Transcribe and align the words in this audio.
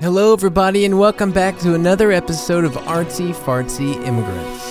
Hello, 0.00 0.32
everybody, 0.32 0.84
and 0.84 0.98
welcome 0.98 1.30
back 1.30 1.58
to 1.60 1.74
another 1.74 2.10
episode 2.10 2.64
of 2.64 2.72
Artsy 2.72 3.32
Fartsy 3.32 3.94
Immigrants. 4.04 4.63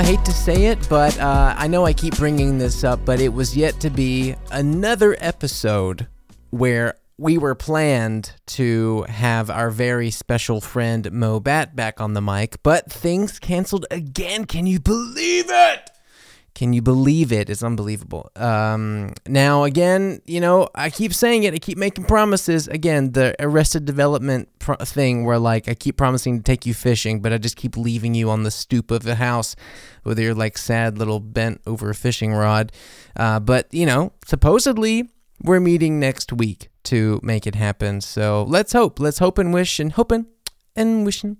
I 0.00 0.02
hate 0.02 0.24
to 0.24 0.32
say 0.32 0.64
it, 0.64 0.88
but 0.88 1.18
uh, 1.18 1.54
I 1.58 1.66
know 1.66 1.84
I 1.84 1.92
keep 1.92 2.16
bringing 2.16 2.56
this 2.56 2.84
up, 2.84 3.04
but 3.04 3.20
it 3.20 3.34
was 3.34 3.54
yet 3.54 3.78
to 3.80 3.90
be 3.90 4.34
another 4.50 5.14
episode 5.20 6.06
where 6.48 6.94
we 7.18 7.36
were 7.36 7.54
planned 7.54 8.32
to 8.46 9.02
have 9.10 9.50
our 9.50 9.68
very 9.68 10.10
special 10.10 10.62
friend 10.62 11.12
Mo 11.12 11.38
Bat 11.38 11.76
back 11.76 12.00
on 12.00 12.14
the 12.14 12.22
mic, 12.22 12.62
but 12.62 12.90
things 12.90 13.38
canceled 13.38 13.84
again. 13.90 14.46
Can 14.46 14.66
you 14.66 14.80
believe 14.80 15.50
it? 15.50 15.90
Can 16.60 16.74
you 16.74 16.82
believe 16.82 17.32
it? 17.32 17.48
It's 17.48 17.62
unbelievable. 17.62 18.30
Um, 18.36 19.14
now, 19.26 19.64
again, 19.64 20.20
you 20.26 20.42
know, 20.42 20.68
I 20.74 20.90
keep 20.90 21.14
saying 21.14 21.44
it. 21.44 21.54
I 21.54 21.58
keep 21.58 21.78
making 21.78 22.04
promises. 22.04 22.68
Again, 22.68 23.12
the 23.12 23.34
Arrested 23.40 23.86
Development 23.86 24.46
thing 24.60 25.24
where, 25.24 25.38
like, 25.38 25.70
I 25.70 25.74
keep 25.74 25.96
promising 25.96 26.36
to 26.36 26.42
take 26.42 26.66
you 26.66 26.74
fishing, 26.74 27.22
but 27.22 27.32
I 27.32 27.38
just 27.38 27.56
keep 27.56 27.78
leaving 27.78 28.12
you 28.12 28.28
on 28.28 28.42
the 28.42 28.50
stoop 28.50 28.90
of 28.90 29.04
the 29.04 29.14
house 29.14 29.56
with 30.04 30.18
your, 30.18 30.34
like, 30.34 30.58
sad 30.58 30.98
little 30.98 31.18
bent 31.18 31.62
over 31.66 31.88
a 31.88 31.94
fishing 31.94 32.34
rod. 32.34 32.72
Uh, 33.16 33.40
but, 33.40 33.72
you 33.72 33.86
know, 33.86 34.12
supposedly 34.26 35.08
we're 35.42 35.60
meeting 35.60 35.98
next 35.98 36.30
week 36.30 36.68
to 36.84 37.20
make 37.22 37.46
it 37.46 37.54
happen. 37.54 38.02
So 38.02 38.44
let's 38.46 38.74
hope. 38.74 39.00
Let's 39.00 39.18
hope 39.18 39.38
and 39.38 39.54
wish 39.54 39.80
and 39.80 39.92
hoping 39.92 40.26
and 40.76 41.06
wishing 41.06 41.38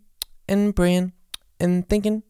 and 0.49 0.75
praying 0.75 1.13
and 1.61 1.87
thinking. 1.87 2.23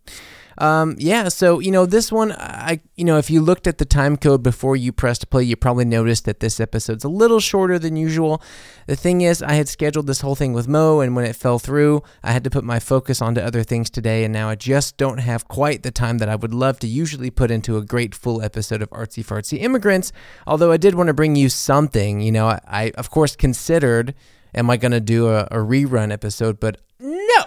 Um, 0.61 0.97
yeah, 0.99 1.29
so 1.29 1.59
you 1.59 1.71
know 1.71 1.87
this 1.87 2.13
one, 2.13 2.33
I 2.33 2.83
you 2.95 3.03
know 3.03 3.17
if 3.17 3.31
you 3.31 3.41
looked 3.41 3.67
at 3.67 3.79
the 3.79 3.87
time 3.87 4.19
code 4.19 4.43
before 4.43 4.77
you 4.77 4.93
pressed 4.93 5.31
play, 5.31 5.43
you 5.43 5.57
probably 5.57 5.87
noticed 5.87 6.27
that 6.27 6.41
this 6.41 6.61
episode's 6.61 7.03
a 7.03 7.09
little 7.09 7.41
shorter 7.41 7.79
than 7.79 7.97
usual. 7.97 8.43
The 8.87 8.95
thing 8.95 9.23
is, 9.23 9.43
I 9.43 9.55
had 9.55 9.71
scheduled 9.71 10.07
this 10.07 10.21
whole 10.21 10.35
thing 10.35 10.53
with 10.53 10.69
Mo, 10.69 11.01
and 11.01 11.17
when 11.17 11.25
it 11.25 11.35
fell 11.35 11.59
through, 11.59 12.03
I 12.23 12.33
had 12.33 12.45
to 12.45 12.51
put 12.51 12.63
my 12.63 12.79
focus 12.79 13.23
onto 13.23 13.41
other 13.41 13.63
things 13.63 13.89
today, 13.89 14.23
and 14.23 14.35
now 14.35 14.51
I 14.51 14.55
just 14.55 14.99
don't 14.99 15.17
have 15.17 15.49
quite 15.49 15.83
the 15.83 15.91
time 15.91 16.19
that 16.19 16.29
I 16.29 16.37
would 16.37 16.53
love 16.53 16.79
to 16.81 16.87
usually 16.87 17.31
put 17.31 17.51
into 17.51 17.79
a 17.79 17.83
great 17.83 18.15
full 18.15 18.43
episode 18.43 18.83
of 18.83 18.91
Artsy 18.91 19.25
Fartsy 19.25 19.63
Immigrants. 19.63 20.13
Although 20.47 20.73
I 20.73 20.77
did 20.77 20.95
want 20.95 21.07
to 21.07 21.15
bring 21.15 21.37
you 21.37 21.49
something, 21.49 22.21
you 22.21 22.33
know, 22.33 22.49
I, 22.49 22.61
I 22.67 22.93
of 22.99 23.09
course 23.11 23.35
considered, 23.35 24.15
am 24.55 24.69
I 24.69 24.77
going 24.77 24.93
to 24.93 25.01
do 25.01 25.29
a, 25.29 25.45
a 25.45 25.57
rerun 25.57 26.13
episode? 26.13 26.61
But 26.61 26.83
no, 26.99 27.45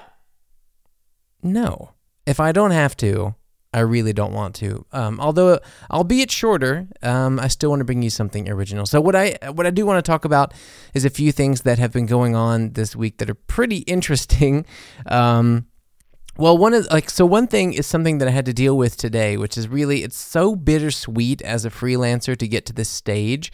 no 1.44 1.92
if 2.25 2.39
I 2.39 2.52
don't 2.52 2.71
have 2.71 2.95
to, 2.97 3.35
I 3.73 3.79
really 3.79 4.13
don't 4.13 4.33
want 4.33 4.55
to. 4.55 4.85
Um, 4.91 5.19
although, 5.19 5.59
albeit 5.89 6.31
shorter, 6.31 6.88
um, 7.02 7.39
I 7.39 7.47
still 7.47 7.71
want 7.71 7.80
to 7.80 7.85
bring 7.85 8.03
you 8.03 8.09
something 8.09 8.47
original. 8.47 8.85
So 8.85 9.02
what 9.02 9.15
I 9.15 9.38
what 9.52 9.65
I 9.65 9.71
do 9.71 9.85
want 9.85 10.03
to 10.03 10.09
talk 10.09 10.25
about 10.25 10.53
is 10.93 11.05
a 11.05 11.09
few 11.09 11.31
things 11.31 11.61
that 11.61 11.80
have 11.80 11.91
been 11.91 12.05
going 12.05 12.35
on 12.35 12.73
this 12.73 12.95
week 12.95 13.17
that 13.17 13.30
are 13.30 13.35
pretty 13.35 13.77
interesting. 13.88 14.65
Um, 15.07 15.67
well, 16.38 16.57
one 16.57 16.73
is 16.73 16.89
like 16.91 17.09
so. 17.09 17.25
One 17.25 17.47
thing 17.47 17.73
is 17.73 17.88
something 17.88 18.19
that 18.19 18.27
I 18.27 18.31
had 18.31 18.45
to 18.45 18.53
deal 18.53 18.77
with 18.77 18.95
today, 18.95 19.37
which 19.37 19.58
is 19.58 19.67
really 19.67 20.03
it's 20.03 20.17
so 20.17 20.55
bittersweet 20.55 21.41
as 21.41 21.65
a 21.65 21.69
freelancer 21.69 22.37
to 22.37 22.47
get 22.47 22.65
to 22.67 22.73
this 22.73 22.89
stage. 22.89 23.52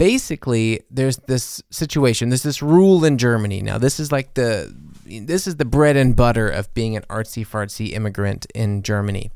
Basically, 0.00 0.80
there's 0.90 1.18
this 1.18 1.62
situation. 1.68 2.30
There's 2.30 2.42
this 2.42 2.62
rule 2.62 3.04
in 3.04 3.18
Germany 3.18 3.60
now. 3.60 3.76
This 3.76 4.00
is 4.00 4.10
like 4.10 4.32
the 4.32 4.74
this 5.04 5.46
is 5.46 5.56
the 5.56 5.66
bread 5.66 5.94
and 5.94 6.16
butter 6.16 6.48
of 6.48 6.72
being 6.72 6.96
an 6.96 7.02
artsy 7.10 7.46
fartsy 7.46 7.92
immigrant 7.92 8.46
in 8.54 8.82
Germany. 8.82 9.30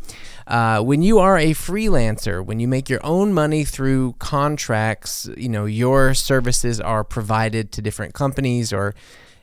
Uh, 0.46 0.80
when 0.80 1.02
you 1.02 1.18
are 1.18 1.36
a 1.36 1.50
freelancer, 1.50 2.42
when 2.42 2.60
you 2.60 2.66
make 2.66 2.88
your 2.88 3.04
own 3.04 3.34
money 3.34 3.66
through 3.66 4.14
contracts, 4.18 5.28
you 5.36 5.50
know 5.50 5.66
your 5.66 6.14
services 6.14 6.80
are 6.80 7.04
provided 7.04 7.70
to 7.72 7.82
different 7.82 8.14
companies 8.14 8.72
or 8.72 8.94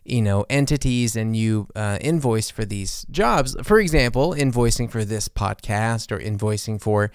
you 0.03 0.23
know 0.23 0.43
entities 0.49 1.15
and 1.15 1.37
you 1.37 1.67
uh, 1.75 1.99
invoice 2.01 2.49
for 2.49 2.65
these 2.65 3.05
jobs 3.11 3.55
for 3.61 3.79
example 3.79 4.33
invoicing 4.33 4.89
for 4.89 5.05
this 5.05 5.29
podcast 5.29 6.11
or 6.11 6.17
invoicing 6.17 6.81
for 6.81 7.11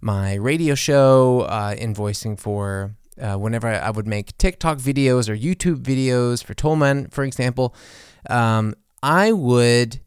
my 0.00 0.32
radio 0.36 0.74
show 0.74 1.40
uh, 1.42 1.74
invoicing 1.74 2.38
for 2.38 2.96
uh, 3.20 3.36
whenever 3.36 3.68
I 3.68 3.90
would 3.90 4.06
make 4.06 4.36
TikTok 4.38 4.78
videos 4.78 5.28
or 5.28 5.36
YouTube 5.36 5.82
videos 5.82 6.42
for 6.42 6.54
Tolman, 6.54 7.08
for 7.10 7.24
example, 7.24 7.74
um, 8.28 8.74
I 9.02 9.32
would 9.32 10.00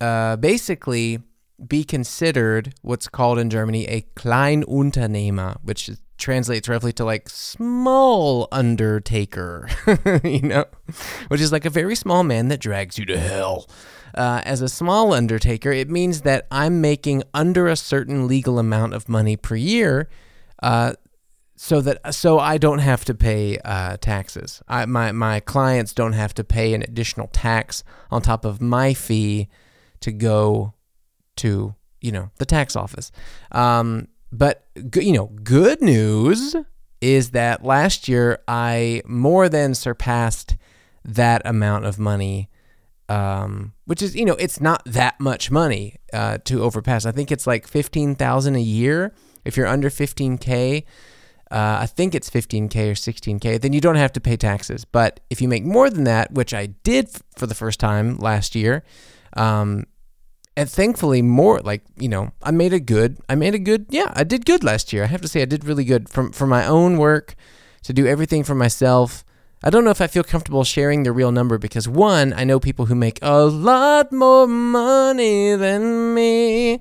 uh, 0.00 0.36
basically 0.36 1.20
be 1.66 1.84
considered 1.84 2.74
what's 2.82 3.08
called 3.08 3.38
in 3.38 3.50
Germany 3.50 3.86
a 3.86 4.02
Kleinunternehmer, 4.14 5.58
which 5.62 5.90
translates 6.18 6.68
roughly 6.68 6.92
to 6.92 7.04
like 7.04 7.28
small 7.28 8.48
undertaker, 8.52 9.68
you 10.24 10.42
know, 10.42 10.64
which 11.28 11.40
is 11.40 11.52
like 11.52 11.64
a 11.64 11.70
very 11.70 11.94
small 11.94 12.22
man 12.24 12.48
that 12.48 12.60
drags 12.60 12.98
you 12.98 13.06
to 13.06 13.18
hell. 13.18 13.68
Uh, 14.14 14.40
as 14.44 14.62
a 14.62 14.68
small 14.68 15.12
undertaker, 15.12 15.70
it 15.70 15.90
means 15.90 16.22
that 16.22 16.46
I'm 16.50 16.80
making 16.80 17.22
under 17.34 17.68
a 17.68 17.76
certain 17.76 18.26
legal 18.26 18.58
amount 18.58 18.94
of 18.94 19.08
money 19.08 19.36
per 19.36 19.56
year. 19.56 20.08
Uh, 20.62 20.94
so 21.56 21.80
that 21.80 22.14
so 22.14 22.38
I 22.38 22.58
don't 22.58 22.80
have 22.80 23.04
to 23.06 23.14
pay 23.14 23.58
uh, 23.64 23.96
taxes. 23.96 24.62
I, 24.68 24.84
my 24.84 25.10
my 25.12 25.40
clients 25.40 25.94
don't 25.94 26.12
have 26.12 26.34
to 26.34 26.44
pay 26.44 26.74
an 26.74 26.82
additional 26.82 27.28
tax 27.28 27.82
on 28.10 28.20
top 28.22 28.44
of 28.44 28.60
my 28.60 28.92
fee 28.92 29.48
to 30.00 30.12
go 30.12 30.74
to 31.36 31.74
you 32.00 32.12
know 32.12 32.30
the 32.36 32.44
tax 32.44 32.76
office. 32.76 33.10
Um, 33.52 34.08
but 34.30 34.66
you 34.94 35.12
know, 35.12 35.26
good 35.42 35.80
news 35.80 36.54
is 37.00 37.30
that 37.30 37.64
last 37.64 38.06
year 38.06 38.42
I 38.46 39.02
more 39.06 39.48
than 39.48 39.74
surpassed 39.74 40.56
that 41.04 41.42
amount 41.44 41.86
of 41.86 41.98
money. 41.98 42.50
Um, 43.08 43.72
which 43.84 44.02
is 44.02 44.16
you 44.16 44.24
know 44.24 44.34
it's 44.34 44.60
not 44.60 44.82
that 44.84 45.20
much 45.20 45.50
money 45.50 46.00
uh, 46.12 46.38
to 46.44 46.62
overpass. 46.62 47.06
I 47.06 47.12
think 47.12 47.32
it's 47.32 47.46
like 47.46 47.66
fifteen 47.66 48.14
thousand 48.14 48.56
a 48.56 48.60
year 48.60 49.14
if 49.44 49.56
you're 49.56 49.68
under 49.68 49.90
fifteen 49.90 50.36
k 50.38 50.84
uh, 51.50 51.78
I 51.80 51.86
think 51.86 52.14
it's 52.14 52.28
15K 52.28 52.76
or 52.88 52.94
16K, 52.94 53.60
then 53.60 53.72
you 53.72 53.80
don't 53.80 53.96
have 53.96 54.12
to 54.14 54.20
pay 54.20 54.36
taxes. 54.36 54.84
But 54.84 55.20
if 55.30 55.40
you 55.40 55.48
make 55.48 55.64
more 55.64 55.88
than 55.90 56.04
that, 56.04 56.32
which 56.32 56.52
I 56.52 56.66
did 56.66 57.08
f- 57.14 57.22
for 57.36 57.46
the 57.46 57.54
first 57.54 57.78
time 57.78 58.16
last 58.16 58.54
year, 58.54 58.82
um, 59.36 59.84
and 60.56 60.68
thankfully 60.68 61.22
more 61.22 61.60
like 61.60 61.82
you 61.96 62.08
know 62.08 62.32
I 62.42 62.50
made 62.50 62.72
a 62.72 62.80
good 62.80 63.18
I 63.28 63.34
made 63.34 63.54
a 63.54 63.58
good 63.58 63.86
yeah 63.90 64.12
I 64.16 64.24
did 64.24 64.46
good 64.46 64.64
last 64.64 64.92
year. 64.92 65.04
I 65.04 65.06
have 65.06 65.20
to 65.20 65.28
say 65.28 65.42
I 65.42 65.44
did 65.44 65.64
really 65.64 65.84
good 65.84 66.08
from 66.08 66.32
for 66.32 66.46
my 66.46 66.66
own 66.66 66.96
work 66.96 67.34
to 67.82 67.92
do 67.92 68.06
everything 68.06 68.42
for 68.42 68.54
myself. 68.54 69.22
I 69.62 69.70
don't 69.70 69.84
know 69.84 69.90
if 69.90 70.00
I 70.00 70.06
feel 70.06 70.24
comfortable 70.24 70.64
sharing 70.64 71.02
the 71.02 71.12
real 71.12 71.32
number 71.32 71.58
because 71.58 71.88
one 71.88 72.32
I 72.32 72.44
know 72.44 72.58
people 72.58 72.86
who 72.86 72.94
make 72.94 73.18
a 73.22 73.44
lot 73.44 74.12
more 74.12 74.46
money 74.46 75.54
than 75.54 76.14
me 76.14 76.80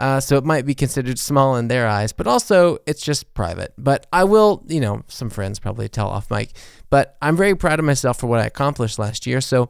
uh, 0.00 0.18
so 0.18 0.38
it 0.38 0.44
might 0.46 0.64
be 0.64 0.74
considered 0.74 1.18
small 1.18 1.56
in 1.56 1.68
their 1.68 1.86
eyes, 1.86 2.10
but 2.10 2.26
also 2.26 2.78
it's 2.86 3.02
just 3.02 3.34
private. 3.34 3.74
But 3.76 4.06
I 4.10 4.24
will, 4.24 4.64
you 4.66 4.80
know, 4.80 5.02
some 5.08 5.28
friends 5.28 5.58
probably 5.58 5.90
tell 5.90 6.08
off 6.08 6.30
mic. 6.30 6.56
But 6.88 7.18
I'm 7.20 7.36
very 7.36 7.54
proud 7.54 7.78
of 7.78 7.84
myself 7.84 8.18
for 8.18 8.26
what 8.26 8.40
I 8.40 8.46
accomplished 8.46 8.98
last 8.98 9.26
year. 9.26 9.42
So 9.42 9.68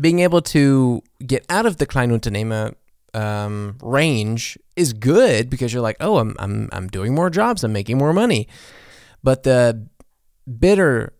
being 0.00 0.20
able 0.20 0.40
to 0.40 1.02
get 1.24 1.44
out 1.50 1.66
of 1.66 1.76
the 1.76 1.86
Kleinunternehmer 1.86 2.76
um, 3.12 3.76
range 3.82 4.56
is 4.74 4.94
good 4.94 5.50
because 5.50 5.70
you're 5.70 5.82
like, 5.82 5.98
oh, 6.00 6.16
I'm, 6.16 6.34
I'm, 6.38 6.70
I'm 6.72 6.88
doing 6.88 7.14
more 7.14 7.28
jobs, 7.28 7.62
I'm 7.62 7.74
making 7.74 7.98
more 7.98 8.14
money. 8.14 8.48
But 9.22 9.42
the 9.42 9.86
bitter 10.58 11.12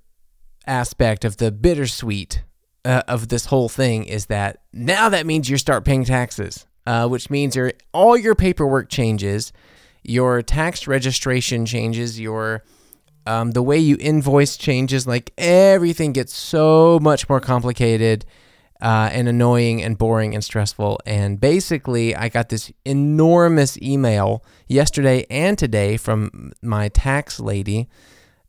aspect 0.67 1.27
of 1.27 1.37
the 1.37 1.53
bittersweet 1.53 2.45
uh, 2.83 3.03
of 3.09 3.29
this 3.29 3.47
whole 3.47 3.69
thing 3.69 4.05
is 4.05 4.27
that 4.27 4.63
now 4.73 5.11
that 5.11 5.27
means 5.27 5.51
you 5.51 5.59
start 5.59 5.85
paying 5.85 6.05
taxes 6.07 6.67
uh, 6.87 7.09
which 7.09 7.31
means 7.31 7.57
your 7.57 7.73
all 7.93 8.17
your 8.17 8.35
paperwork 8.35 8.89
changes, 8.89 9.53
your 10.03 10.43
tax 10.43 10.87
registration 10.87 11.67
changes, 11.67 12.19
your 12.21 12.63
um, 13.27 13.51
the 13.51 13.63
way 13.63 13.79
you 13.79 13.97
invoice 13.99 14.57
changes. 14.57 15.07
Like 15.07 15.33
everything 15.37 16.13
gets 16.13 16.35
so 16.35 16.99
much 17.03 17.29
more 17.29 17.41
complicated 17.41 18.25
uh, 18.81 19.09
and 19.13 19.29
annoying 19.29 19.83
and 19.83 19.99
boring 19.99 20.35
and 20.35 20.45
stressful. 20.45 21.01
And 21.07 21.41
basically, 21.41 22.15
I 22.15 22.29
got 22.29 22.51
this 22.51 22.73
enormous 22.85 23.81
email 23.83 24.45
yesterday 24.69 25.27
and 25.31 25.59
today 25.59 25.97
from 25.97 26.53
my 26.63 26.89
tax 26.89 27.41
lady, 27.41 27.89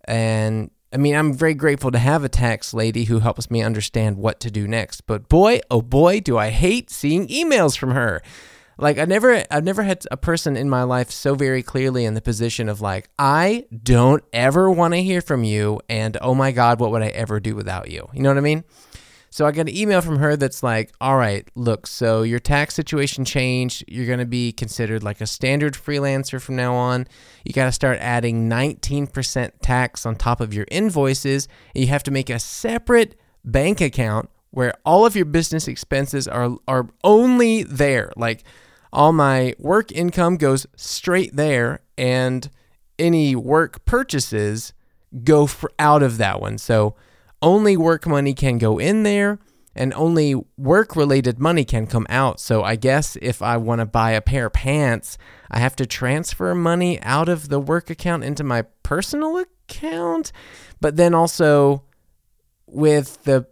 and 0.06 0.70
I 0.98 1.00
mean, 1.00 1.16
I'm 1.16 1.32
very 1.32 1.54
grateful 1.54 1.92
to 1.92 2.00
have 2.00 2.24
a 2.24 2.30
tax 2.30 2.74
lady 2.74 3.04
who 3.04 3.20
helps 3.20 3.52
me 3.52 3.62
understand 3.62 4.18
what 4.18 4.40
to 4.40 4.50
do 4.50 4.68
next. 4.68 5.02
But 5.02 5.30
boy, 5.30 5.60
oh 5.70 5.84
boy, 5.84 6.22
do 6.22 6.40
I 6.40 6.50
hate 6.50 6.90
seeing 6.90 7.28
emails 7.28 7.78
from 7.78 7.92
her. 7.92 8.24
Like 8.80 8.98
I 8.98 9.06
never 9.06 9.44
I've 9.52 9.64
never 9.64 9.84
had 9.84 10.04
a 10.10 10.18
person 10.18 10.58
in 10.58 10.72
my 10.72 10.82
life 10.82 11.12
so 11.12 11.36
very 11.36 11.62
clearly 11.62 12.04
in 12.04 12.16
the 12.16 12.22
position 12.22 12.68
of 12.68 12.82
like 12.82 13.12
I 13.20 13.66
don't 13.84 14.24
ever 14.34 14.72
want 14.72 14.96
to 14.96 15.04
hear 15.04 15.22
from 15.22 15.44
you 15.44 15.82
and 15.88 16.18
oh 16.20 16.34
my 16.34 16.52
god, 16.52 16.80
what 16.80 16.90
would 16.90 17.04
I 17.04 17.10
ever 17.10 17.40
do 17.40 17.54
without 17.54 17.92
you? 17.92 18.10
You 18.12 18.24
know 18.24 18.30
what 18.30 18.40
I 18.40 18.42
mean? 18.42 18.64
So 19.38 19.46
I 19.46 19.52
got 19.52 19.70
an 19.70 19.78
email 19.78 20.02
from 20.02 20.18
her 20.18 20.36
that's 20.36 20.64
like, 20.64 20.92
"All 21.00 21.16
right, 21.16 21.48
look, 21.54 21.86
so 21.86 22.24
your 22.24 22.40
tax 22.40 22.74
situation 22.74 23.24
changed. 23.24 23.84
You're 23.88 24.08
going 24.08 24.18
to 24.18 24.26
be 24.26 24.52
considered 24.52 25.04
like 25.04 25.22
a 25.22 25.28
standard 25.28 25.76
freelancer 25.76 26.42
from 26.42 26.56
now 26.56 26.74
on. 26.74 27.06
You 27.46 27.54
got 27.54 27.66
to 27.66 27.72
start 27.72 28.00
adding 28.02 28.50
19% 28.50 29.52
tax 29.62 30.08
on 30.08 30.16
top 30.16 30.42
of 30.42 30.56
your 30.56 30.66
invoices, 30.72 31.48
and 31.76 31.84
you 31.84 31.88
have 31.92 32.02
to 32.06 32.10
make 32.10 32.32
a 32.32 32.40
separate 32.40 33.14
bank 33.46 33.80
account 33.80 34.32
where 34.50 34.74
all 34.84 35.06
of 35.06 35.16
your 35.16 35.26
business 35.26 35.68
expenses 35.68 36.28
are 36.28 36.58
are 36.68 36.90
only 37.04 37.62
there. 37.62 38.12
Like 38.16 38.44
all 38.92 39.14
my 39.14 39.54
work 39.60 39.92
income 39.92 40.38
goes 40.38 40.66
straight 40.76 41.36
there 41.36 41.82
and 41.96 42.50
any 42.98 43.36
work 43.36 43.86
purchases 43.86 44.74
go 45.24 45.46
for, 45.46 45.72
out 45.78 46.02
of 46.02 46.18
that 46.18 46.42
one. 46.42 46.58
So 46.58 46.96
only 47.42 47.78
work 47.78 48.08
money 48.08 48.34
can 48.34 48.58
go 48.58 48.78
in 48.78 49.04
there 49.04 49.40
and 49.76 49.94
only 49.94 50.36
work 50.58 50.96
related 50.96 51.40
money 51.40 51.64
can 51.64 51.86
come 51.86 52.08
out. 52.10 52.40
So 52.40 52.64
I 52.64 52.76
guess 52.76 53.16
if 53.22 53.42
I 53.42 53.58
want 53.58 53.80
to 53.80 53.86
buy 53.86 54.12
a 54.12 54.22
pair 54.22 54.48
of 54.48 54.54
pants, 54.54 55.18
I 55.52 55.60
have 55.60 55.76
to 55.78 55.86
transfer 55.86 56.56
money 56.56 57.00
out 57.02 57.30
of 57.30 57.50
the 57.50 57.60
work 57.60 57.90
account 57.90 58.24
into 58.24 58.44
my 58.44 58.64
personal 58.84 59.38
account. 59.38 60.32
But 60.82 60.96
then 60.96 61.14
also 61.14 61.84
with 62.66 63.24
the 63.24 63.48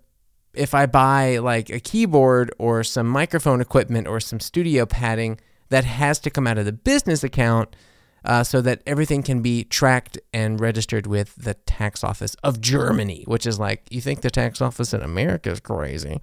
if 0.53 0.73
I 0.73 0.85
buy 0.85 1.37
like 1.39 1.69
a 1.69 1.79
keyboard 1.79 2.51
or 2.57 2.83
some 2.83 3.07
microphone 3.07 3.59
equipment 3.59 4.07
or 4.07 4.19
some 4.19 4.39
studio 4.39 4.85
padding, 4.85 5.39
that 5.69 5.83
has 5.83 6.19
to 6.19 6.29
come 6.29 6.47
out 6.47 6.57
of 6.57 6.65
the 6.65 6.71
business 6.71 7.23
account 7.23 7.75
uh, 8.25 8.43
so 8.43 8.61
that 8.61 8.81
everything 8.85 9.23
can 9.23 9.41
be 9.41 9.63
tracked 9.63 10.17
and 10.33 10.59
registered 10.59 11.07
with 11.07 11.35
the 11.35 11.53
tax 11.53 12.03
office 12.03 12.35
of 12.43 12.59
Germany, 12.59 13.23
which 13.27 13.45
is 13.45 13.59
like, 13.59 13.83
you 13.89 14.01
think 14.01 14.21
the 14.21 14.31
tax 14.31 14.61
office 14.61 14.93
in 14.93 15.01
America 15.01 15.51
is 15.51 15.59
crazy. 15.59 16.19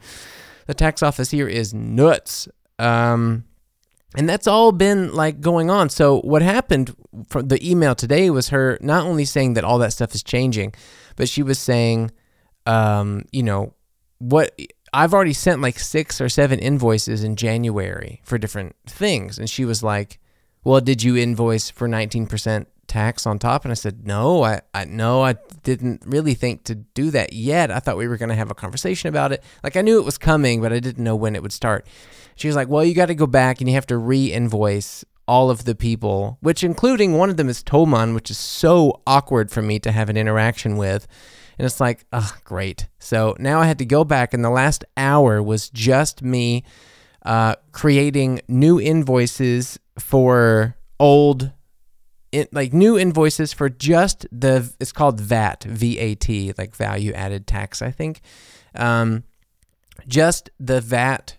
The 0.66 0.74
tax 0.74 1.02
office 1.02 1.30
here 1.30 1.48
is 1.48 1.72
nuts. 1.72 2.48
Um, 2.78 3.44
and 4.16 4.28
that's 4.28 4.46
all 4.46 4.72
been 4.72 5.14
like 5.14 5.40
going 5.40 5.70
on. 5.70 5.88
So 5.88 6.20
what 6.20 6.42
happened 6.42 6.94
from 7.28 7.48
the 7.48 7.70
email 7.70 7.94
today 7.94 8.30
was 8.30 8.48
her 8.48 8.78
not 8.80 9.06
only 9.06 9.24
saying 9.24 9.54
that 9.54 9.64
all 9.64 9.78
that 9.78 9.92
stuff 9.92 10.14
is 10.14 10.22
changing, 10.22 10.74
but 11.16 11.28
she 11.28 11.42
was 11.42 11.58
saying, 11.58 12.10
um, 12.66 13.24
you 13.32 13.42
know, 13.42 13.74
what 14.18 14.58
I've 14.92 15.14
already 15.14 15.32
sent 15.32 15.62
like 15.62 15.78
six 15.78 16.20
or 16.20 16.28
seven 16.28 16.58
invoices 16.58 17.24
in 17.24 17.36
January 17.36 18.20
for 18.24 18.38
different 18.38 18.76
things. 18.86 19.38
And 19.38 19.48
she 19.48 19.64
was 19.64 19.82
like, 19.82 20.18
well, 20.64 20.80
did 20.80 21.02
you 21.02 21.16
invoice 21.16 21.70
for 21.70 21.88
19% 21.88 22.66
tax 22.86 23.26
on 23.26 23.38
top? 23.38 23.64
And 23.64 23.72
I 23.72 23.74
said, 23.74 24.06
no, 24.06 24.44
I, 24.44 24.60
I 24.74 24.84
no, 24.84 25.22
I 25.22 25.36
didn't 25.62 26.02
really 26.06 26.34
think 26.34 26.64
to 26.64 26.74
do 26.74 27.10
that 27.10 27.32
yet. 27.32 27.70
I 27.70 27.78
thought 27.78 27.96
we 27.96 28.08
were 28.08 28.16
going 28.16 28.28
to 28.28 28.34
have 28.34 28.50
a 28.50 28.54
conversation 28.54 29.08
about 29.08 29.32
it. 29.32 29.42
Like 29.64 29.76
I 29.76 29.82
knew 29.82 29.98
it 29.98 30.04
was 30.04 30.18
coming, 30.18 30.60
but 30.60 30.72
I 30.72 30.80
didn't 30.80 31.02
know 31.02 31.16
when 31.16 31.34
it 31.34 31.42
would 31.42 31.52
start. 31.52 31.86
She 32.34 32.48
was 32.48 32.56
like, 32.56 32.68
well, 32.68 32.84
you 32.84 32.94
got 32.94 33.06
to 33.06 33.14
go 33.14 33.26
back 33.26 33.60
and 33.60 33.68
you 33.68 33.74
have 33.74 33.86
to 33.86 33.96
re-invoice 33.96 35.04
all 35.28 35.50
of 35.50 35.64
the 35.64 35.74
people, 35.74 36.38
which 36.40 36.64
including 36.64 37.14
one 37.14 37.30
of 37.30 37.36
them 37.36 37.48
is 37.48 37.62
Toman, 37.62 38.14
which 38.14 38.30
is 38.30 38.38
so 38.38 39.00
awkward 39.06 39.50
for 39.50 39.62
me 39.62 39.78
to 39.80 39.92
have 39.92 40.08
an 40.08 40.16
interaction 40.16 40.76
with. 40.76 41.06
And 41.58 41.66
it's 41.66 41.80
like, 41.80 42.04
oh, 42.12 42.34
great. 42.44 42.88
So 42.98 43.36
now 43.38 43.60
I 43.60 43.66
had 43.66 43.78
to 43.78 43.84
go 43.84 44.04
back, 44.04 44.34
and 44.34 44.44
the 44.44 44.50
last 44.50 44.84
hour 44.96 45.42
was 45.42 45.70
just 45.70 46.22
me 46.22 46.64
uh, 47.24 47.54
creating 47.72 48.40
new 48.48 48.80
invoices 48.80 49.78
for 49.98 50.76
old, 50.98 51.52
like 52.52 52.72
new 52.72 52.98
invoices 52.98 53.52
for 53.52 53.68
just 53.68 54.26
the, 54.32 54.72
it's 54.80 54.92
called 54.92 55.20
VAT, 55.20 55.64
V 55.64 55.98
A 55.98 56.14
T, 56.14 56.52
like 56.56 56.74
value 56.74 57.12
added 57.12 57.46
tax, 57.46 57.82
I 57.82 57.90
think. 57.90 58.20
Um, 58.74 59.24
just 60.08 60.50
the 60.58 60.80
VAT 60.80 61.36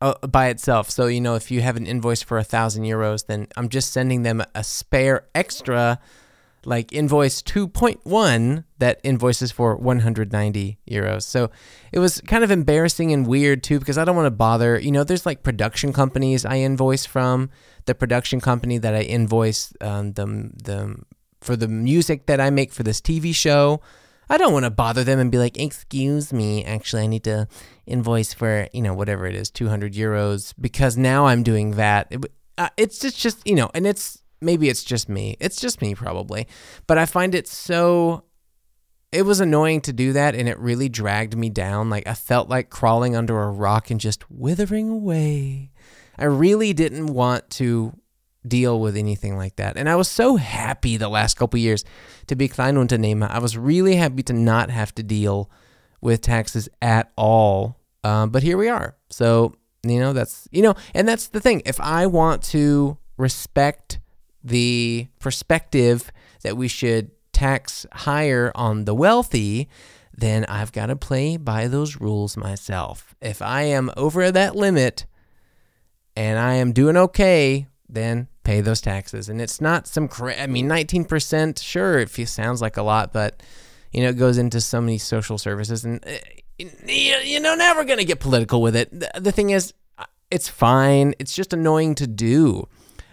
uh, 0.00 0.14
by 0.26 0.48
itself. 0.48 0.90
So, 0.90 1.06
you 1.06 1.20
know, 1.20 1.34
if 1.34 1.50
you 1.50 1.62
have 1.62 1.76
an 1.76 1.86
invoice 1.86 2.22
for 2.22 2.38
a 2.38 2.44
thousand 2.44 2.84
euros, 2.84 3.26
then 3.26 3.48
I'm 3.56 3.68
just 3.68 3.92
sending 3.92 4.22
them 4.22 4.42
a 4.54 4.62
spare 4.62 5.26
extra 5.34 5.98
like 6.64 6.92
invoice 6.92 7.42
2.1 7.42 8.64
that 8.78 9.00
invoices 9.02 9.50
for 9.50 9.76
190 9.76 10.78
euros. 10.90 11.22
So 11.22 11.50
it 11.92 11.98
was 11.98 12.20
kind 12.22 12.44
of 12.44 12.50
embarrassing 12.50 13.12
and 13.12 13.26
weird 13.26 13.62
too 13.62 13.78
because 13.78 13.98
I 13.98 14.04
don't 14.04 14.16
want 14.16 14.26
to 14.26 14.30
bother. 14.30 14.78
You 14.78 14.92
know, 14.92 15.04
there's 15.04 15.26
like 15.26 15.42
production 15.42 15.92
companies 15.92 16.44
I 16.44 16.56
invoice 16.58 17.06
from. 17.06 17.50
The 17.86 17.94
production 17.94 18.40
company 18.40 18.78
that 18.78 18.94
I 18.94 19.02
invoice 19.02 19.72
um, 19.80 20.12
the 20.12 20.50
the 20.62 20.96
for 21.40 21.56
the 21.56 21.68
music 21.68 22.26
that 22.26 22.40
I 22.40 22.50
make 22.50 22.72
for 22.72 22.82
this 22.82 23.00
TV 23.00 23.34
show. 23.34 23.80
I 24.30 24.36
don't 24.36 24.52
want 24.52 24.64
to 24.64 24.70
bother 24.70 25.04
them 25.04 25.18
and 25.18 25.32
be 25.32 25.38
like, 25.38 25.58
"Excuse 25.58 26.34
me, 26.34 26.62
actually, 26.64 27.02
I 27.02 27.06
need 27.06 27.24
to 27.24 27.48
invoice 27.86 28.34
for 28.34 28.68
you 28.74 28.82
know 28.82 28.92
whatever 28.92 29.26
it 29.26 29.34
is, 29.34 29.50
200 29.50 29.94
euros 29.94 30.52
because 30.60 30.98
now 30.98 31.26
I'm 31.26 31.42
doing 31.42 31.72
that." 31.72 32.08
It, 32.10 32.26
uh, 32.58 32.68
it's 32.76 32.98
just 32.98 33.18
just 33.18 33.46
you 33.46 33.54
know, 33.54 33.70
and 33.72 33.86
it's 33.86 34.22
maybe 34.40 34.68
it's 34.68 34.84
just 34.84 35.08
me. 35.08 35.36
It's 35.40 35.60
just 35.60 35.80
me 35.80 35.94
probably. 35.94 36.46
But 36.86 36.98
I 36.98 37.06
find 37.06 37.34
it 37.34 37.48
so 37.48 38.24
it 39.10 39.22
was 39.22 39.40
annoying 39.40 39.80
to 39.82 39.92
do 39.92 40.12
that 40.12 40.34
and 40.34 40.48
it 40.48 40.58
really 40.58 40.88
dragged 40.88 41.36
me 41.36 41.48
down. 41.48 41.90
Like 41.90 42.06
I 42.06 42.14
felt 42.14 42.48
like 42.48 42.70
crawling 42.70 43.16
under 43.16 43.42
a 43.42 43.50
rock 43.50 43.90
and 43.90 44.00
just 44.00 44.30
withering 44.30 44.90
away. 44.90 45.70
I 46.18 46.24
really 46.24 46.72
didn't 46.72 47.06
want 47.06 47.48
to 47.50 47.94
deal 48.46 48.80
with 48.80 48.96
anything 48.96 49.36
like 49.36 49.56
that. 49.56 49.76
And 49.76 49.88
I 49.88 49.96
was 49.96 50.08
so 50.08 50.36
happy 50.36 50.96
the 50.96 51.08
last 51.08 51.36
couple 51.36 51.58
years 51.58 51.84
to 52.26 52.36
be 52.36 52.48
Kleinunternehmer. 52.48 53.30
I 53.30 53.38
was 53.38 53.56
really 53.56 53.96
happy 53.96 54.22
to 54.24 54.32
not 54.32 54.70
have 54.70 54.94
to 54.96 55.02
deal 55.02 55.50
with 56.00 56.20
taxes 56.20 56.68
at 56.80 57.12
all. 57.16 57.78
Um, 58.04 58.30
but 58.30 58.42
here 58.42 58.56
we 58.56 58.68
are. 58.68 58.96
So, 59.10 59.54
you 59.82 59.98
know, 59.98 60.12
that's, 60.12 60.48
you 60.50 60.62
know, 60.62 60.74
and 60.94 61.08
that's 61.08 61.28
the 61.28 61.40
thing. 61.40 61.62
If 61.66 61.80
I 61.80 62.06
want 62.06 62.42
to 62.44 62.98
respect 63.16 64.00
the 64.42 65.08
perspective 65.18 66.10
that 66.42 66.56
we 66.56 66.68
should 66.68 67.10
tax 67.32 67.86
higher 67.92 68.50
on 68.54 68.84
the 68.84 68.94
wealthy, 68.94 69.68
then 70.16 70.44
I've 70.46 70.72
got 70.72 70.86
to 70.86 70.96
play 70.96 71.36
by 71.36 71.68
those 71.68 72.00
rules 72.00 72.36
myself. 72.36 73.14
If 73.20 73.40
I 73.40 73.62
am 73.62 73.90
over 73.96 74.30
that 74.32 74.56
limit 74.56 75.06
and 76.16 76.38
I 76.38 76.54
am 76.54 76.72
doing 76.72 76.96
okay, 76.96 77.68
then 77.88 78.28
pay 78.42 78.60
those 78.60 78.80
taxes. 78.80 79.28
And 79.28 79.40
it's 79.40 79.60
not 79.60 79.86
some, 79.86 80.08
I 80.20 80.46
mean, 80.46 80.68
19%, 80.68 81.62
sure, 81.62 82.00
it 82.00 82.10
sounds 82.28 82.60
like 82.60 82.76
a 82.76 82.82
lot, 82.82 83.12
but, 83.12 83.42
you 83.92 84.02
know, 84.02 84.08
it 84.08 84.18
goes 84.18 84.38
into 84.38 84.60
so 84.60 84.80
many 84.80 84.98
social 84.98 85.38
services. 85.38 85.84
And, 85.84 86.04
uh, 86.04 86.16
you 86.86 87.38
know, 87.38 87.54
never 87.54 87.84
going 87.84 87.98
to 87.98 88.04
get 88.04 88.18
political 88.18 88.60
with 88.60 88.74
it. 88.74 88.88
The 89.22 89.30
thing 89.30 89.50
is, 89.50 89.72
it's 90.30 90.48
fine. 90.48 91.14
It's 91.18 91.34
just 91.34 91.52
annoying 91.52 91.94
to 91.96 92.06
do. 92.06 92.68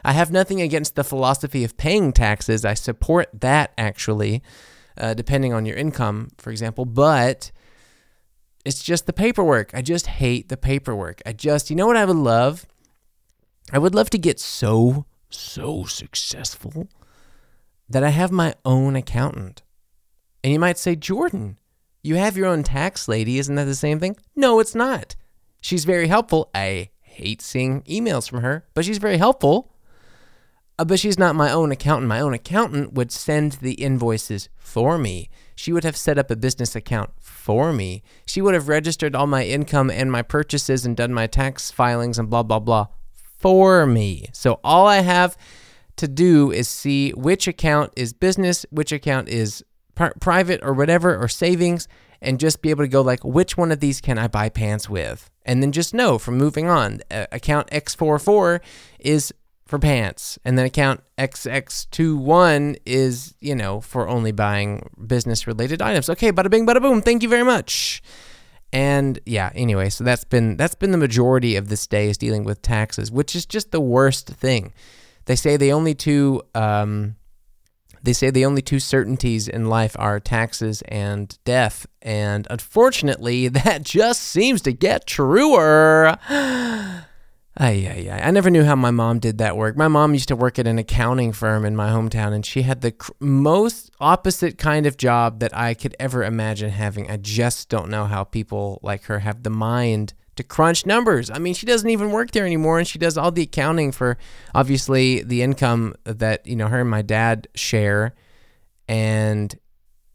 I 0.05 0.11
have 0.11 0.31
nothing 0.31 0.61
against 0.61 0.93
the 0.93 1.03
philosophy 1.03 1.63
of 1.63 1.77
paying 1.77 2.13
taxes. 2.13 2.63
I 2.63 2.75
support 2.75 3.27
that 3.33 3.73
actually, 3.75 4.43
uh, 4.97 5.15
depending 5.15 5.51
on 5.51 5.65
your 5.65 5.75
income, 5.75 6.29
for 6.37 6.51
example. 6.51 6.85
But 6.85 7.51
it's 8.63 8.83
just 8.83 9.07
the 9.07 9.13
paperwork. 9.13 9.71
I 9.73 9.81
just 9.81 10.05
hate 10.05 10.49
the 10.49 10.57
paperwork. 10.57 11.23
I 11.25 11.33
just, 11.33 11.71
you 11.71 11.75
know 11.75 11.87
what 11.87 11.97
I 11.97 12.05
would 12.05 12.15
love? 12.15 12.67
I 13.73 13.79
would 13.79 13.95
love 13.95 14.11
to 14.11 14.19
get 14.19 14.39
so, 14.39 15.07
so 15.31 15.85
successful 15.85 16.87
that 17.89 18.03
I 18.03 18.09
have 18.09 18.31
my 18.31 18.53
own 18.63 18.95
accountant. 18.95 19.63
And 20.43 20.53
you 20.53 20.59
might 20.59 20.77
say, 20.77 20.95
Jordan, 20.95 21.57
you 22.03 22.13
have 22.15 22.37
your 22.37 22.45
own 22.45 22.61
tax 22.61 23.07
lady. 23.07 23.39
Isn't 23.39 23.55
that 23.55 23.65
the 23.65 23.73
same 23.73 23.99
thing? 23.99 24.17
No, 24.35 24.59
it's 24.59 24.75
not. 24.75 25.15
She's 25.61 25.83
very 25.83 26.07
helpful. 26.07 26.51
I 26.53 26.89
hate 27.01 27.41
seeing 27.41 27.81
emails 27.83 28.29
from 28.29 28.43
her, 28.43 28.67
but 28.75 28.85
she's 28.85 28.99
very 28.99 29.17
helpful. 29.17 29.71
Uh, 30.77 30.85
but 30.85 30.99
she's 30.99 31.17
not 31.17 31.35
my 31.35 31.51
own 31.51 31.71
accountant. 31.71 32.07
My 32.07 32.19
own 32.19 32.33
accountant 32.33 32.93
would 32.93 33.11
send 33.11 33.53
the 33.53 33.73
invoices 33.73 34.49
for 34.57 34.97
me. 34.97 35.29
She 35.55 35.71
would 35.71 35.85
have 35.85 35.95
set 35.95 36.17
up 36.17 36.29
a 36.29 36.35
business 36.35 36.75
account 36.75 37.11
for 37.19 37.71
me. 37.71 38.03
She 38.25 38.41
would 38.41 38.53
have 38.53 38.67
registered 38.67 39.15
all 39.15 39.27
my 39.27 39.45
income 39.45 39.89
and 39.89 40.11
my 40.11 40.21
purchases 40.21 40.85
and 40.85 40.97
done 40.97 41.13
my 41.13 41.27
tax 41.27 41.71
filings 41.71 42.19
and 42.19 42.29
blah, 42.29 42.43
blah, 42.43 42.59
blah 42.59 42.87
for 43.45 43.85
me. 43.85 44.27
So 44.33 44.59
all 44.63 44.87
I 44.87 45.01
have 45.01 45.37
to 45.97 46.07
do 46.07 46.51
is 46.51 46.67
see 46.67 47.11
which 47.11 47.47
account 47.47 47.93
is 47.95 48.11
business, 48.11 48.65
which 48.71 48.91
account 48.91 49.29
is 49.29 49.63
private 50.19 50.61
or 50.63 50.73
whatever, 50.73 51.15
or 51.15 51.27
savings, 51.27 51.87
and 52.23 52.39
just 52.39 52.63
be 52.63 52.71
able 52.71 52.83
to 52.83 52.87
go 52.87 53.01
like, 53.01 53.23
which 53.23 53.55
one 53.55 53.71
of 53.71 53.81
these 53.81 54.01
can 54.01 54.17
I 54.17 54.27
buy 54.27 54.49
pants 54.49 54.89
with? 54.89 55.29
And 55.45 55.61
then 55.61 55.71
just 55.71 55.93
know 55.93 56.17
from 56.17 56.37
moving 56.37 56.67
on, 56.67 57.01
uh, 57.11 57.27
account 57.31 57.69
X44 57.69 58.61
is 58.99 59.31
for 59.65 59.79
pants. 59.79 60.37
And 60.45 60.57
then 60.57 60.65
account 60.65 61.01
XX21 61.17 62.77
is, 62.85 63.33
you 63.39 63.55
know, 63.55 63.81
for 63.81 64.07
only 64.07 64.31
buying 64.31 64.89
business 65.05 65.47
related 65.47 65.81
items. 65.81 66.09
Okay, 66.09 66.31
bada 66.31 66.49
bing, 66.49 66.65
bada 66.65 66.81
boom. 66.81 67.01
Thank 67.01 67.23
you 67.23 67.29
very 67.29 67.43
much. 67.43 68.01
And 68.71 69.19
yeah, 69.25 69.51
anyway, 69.55 69.89
so 69.89 70.03
that's 70.03 70.25
been 70.25 70.57
that's 70.57 70.75
been 70.75 70.91
the 70.91 70.97
majority 70.97 71.55
of 71.55 71.69
this 71.69 71.87
day 71.87 72.09
is 72.09 72.17
dealing 72.17 72.43
with 72.43 72.61
taxes, 72.61 73.11
which 73.11 73.35
is 73.35 73.45
just 73.45 73.71
the 73.71 73.79
worst 73.79 74.27
thing. 74.27 74.73
They 75.25 75.35
say 75.35 75.55
the 75.55 75.71
only 75.71 75.95
two 75.95 76.41
um, 76.53 77.15
they 78.03 78.13
say 78.13 78.29
the 78.29 78.45
only 78.45 78.61
two 78.61 78.79
certainties 78.79 79.47
in 79.47 79.67
life 79.69 79.95
are 79.97 80.19
taxes 80.19 80.83
and 80.83 81.37
death, 81.45 81.87
and 82.01 82.45
unfortunately, 82.49 83.47
that 83.63 83.83
just 83.83 84.21
seems 84.21 84.61
to 84.63 84.73
get 84.73 85.07
truer. 85.07 86.17
Ay, 87.57 87.87
ay, 87.87 88.09
ay. 88.11 88.21
I 88.27 88.31
never 88.31 88.49
knew 88.49 88.65
how 88.65 88.75
my 88.75 88.91
mom 88.91 89.19
did 89.19 89.37
that 89.37 89.55
work. 89.55 89.77
My 89.77 89.87
mom 89.87 90.13
used 90.13 90.27
to 90.27 90.35
work 90.35 90.59
at 90.59 90.67
an 90.67 90.77
accounting 90.77 91.31
firm 91.31 91.63
in 91.63 91.73
my 91.73 91.89
hometown, 91.89 92.33
and 92.33 92.45
she 92.45 92.63
had 92.63 92.81
the 92.81 92.91
cr- 92.91 93.13
most 93.21 93.91
opposite 94.01 94.57
kind 94.57 94.85
of 94.85 94.97
job 94.97 95.39
that 95.39 95.55
I 95.55 95.73
could 95.73 95.95
ever 95.97 96.25
imagine 96.25 96.71
having. 96.71 97.09
I 97.09 97.15
just 97.15 97.69
don't 97.69 97.89
know 97.89 98.05
how 98.05 98.25
people 98.25 98.79
like 98.83 99.05
her 99.05 99.19
have 99.19 99.43
the 99.43 99.49
mind 99.49 100.13
to 100.35 100.43
crunch 100.43 100.85
numbers. 100.85 101.29
I 101.29 101.39
mean, 101.39 101.53
she 101.53 101.65
doesn't 101.65 101.89
even 101.89 102.11
work 102.11 102.31
there 102.31 102.45
anymore, 102.45 102.77
and 102.77 102.85
she 102.85 102.99
does 102.99 103.17
all 103.17 103.31
the 103.31 103.43
accounting 103.43 103.93
for 103.93 104.17
obviously 104.53 105.23
the 105.23 105.41
income 105.41 105.95
that 106.03 106.45
you 106.45 106.57
know 106.57 106.67
her 106.67 106.81
and 106.81 106.89
my 106.89 107.03
dad 107.03 107.47
share, 107.55 108.15
and 108.89 109.57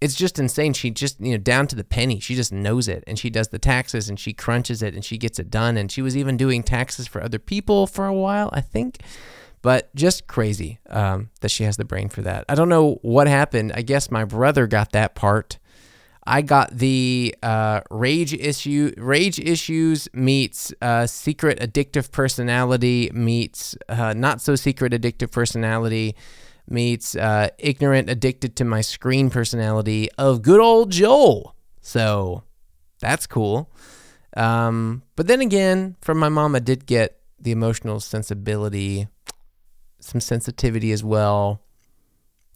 it's 0.00 0.14
just 0.14 0.38
insane. 0.38 0.72
She 0.72 0.90
just, 0.90 1.20
you 1.20 1.32
know, 1.32 1.38
down 1.38 1.66
to 1.68 1.76
the 1.76 1.84
penny. 1.84 2.20
She 2.20 2.34
just 2.34 2.52
knows 2.52 2.88
it 2.88 3.04
and 3.06 3.18
she 3.18 3.28
does 3.28 3.48
the 3.48 3.58
taxes 3.58 4.08
and 4.08 4.18
she 4.18 4.32
crunches 4.32 4.82
it 4.82 4.94
and 4.94 5.04
she 5.04 5.18
gets 5.18 5.38
it 5.38 5.50
done. 5.50 5.76
And 5.76 5.92
she 5.92 6.00
was 6.00 6.16
even 6.16 6.36
doing 6.36 6.62
taxes 6.62 7.06
for 7.06 7.22
other 7.22 7.38
people 7.38 7.86
for 7.86 8.06
a 8.06 8.14
while, 8.14 8.48
I 8.52 8.62
think. 8.62 9.00
But 9.62 9.94
just 9.94 10.26
crazy 10.26 10.78
um, 10.88 11.28
that 11.42 11.50
she 11.50 11.64
has 11.64 11.76
the 11.76 11.84
brain 11.84 12.08
for 12.08 12.22
that. 12.22 12.46
I 12.48 12.54
don't 12.54 12.70
know 12.70 12.98
what 13.02 13.28
happened. 13.28 13.72
I 13.74 13.82
guess 13.82 14.10
my 14.10 14.24
brother 14.24 14.66
got 14.66 14.92
that 14.92 15.14
part. 15.14 15.58
I 16.26 16.42
got 16.42 16.76
the 16.76 17.34
uh, 17.42 17.80
rage 17.90 18.32
issue, 18.32 18.92
rage 18.96 19.38
issues 19.38 20.08
meets 20.14 20.72
uh, 20.80 21.06
secret 21.06 21.60
addictive 21.60 22.10
personality 22.10 23.10
meets 23.12 23.76
uh, 23.88 24.14
not 24.14 24.40
so 24.40 24.54
secret 24.54 24.92
addictive 24.92 25.30
personality 25.30 26.14
meets 26.70 27.16
uh, 27.16 27.48
ignorant, 27.58 28.08
addicted 28.08 28.56
to 28.56 28.64
my 28.64 28.80
screen 28.80 29.30
personality 29.30 30.08
of 30.16 30.42
good 30.42 30.60
old 30.60 30.90
Joel. 30.90 31.56
So 31.80 32.44
that's 33.00 33.26
cool. 33.26 33.70
Um, 34.36 35.02
but 35.16 35.26
then 35.26 35.40
again, 35.40 35.96
from 36.00 36.18
my 36.18 36.28
mom, 36.28 36.54
I 36.54 36.60
did 36.60 36.86
get 36.86 37.18
the 37.38 37.50
emotional 37.50 38.00
sensibility, 38.00 39.08
some 39.98 40.20
sensitivity 40.20 40.92
as 40.92 41.02
well, 41.02 41.62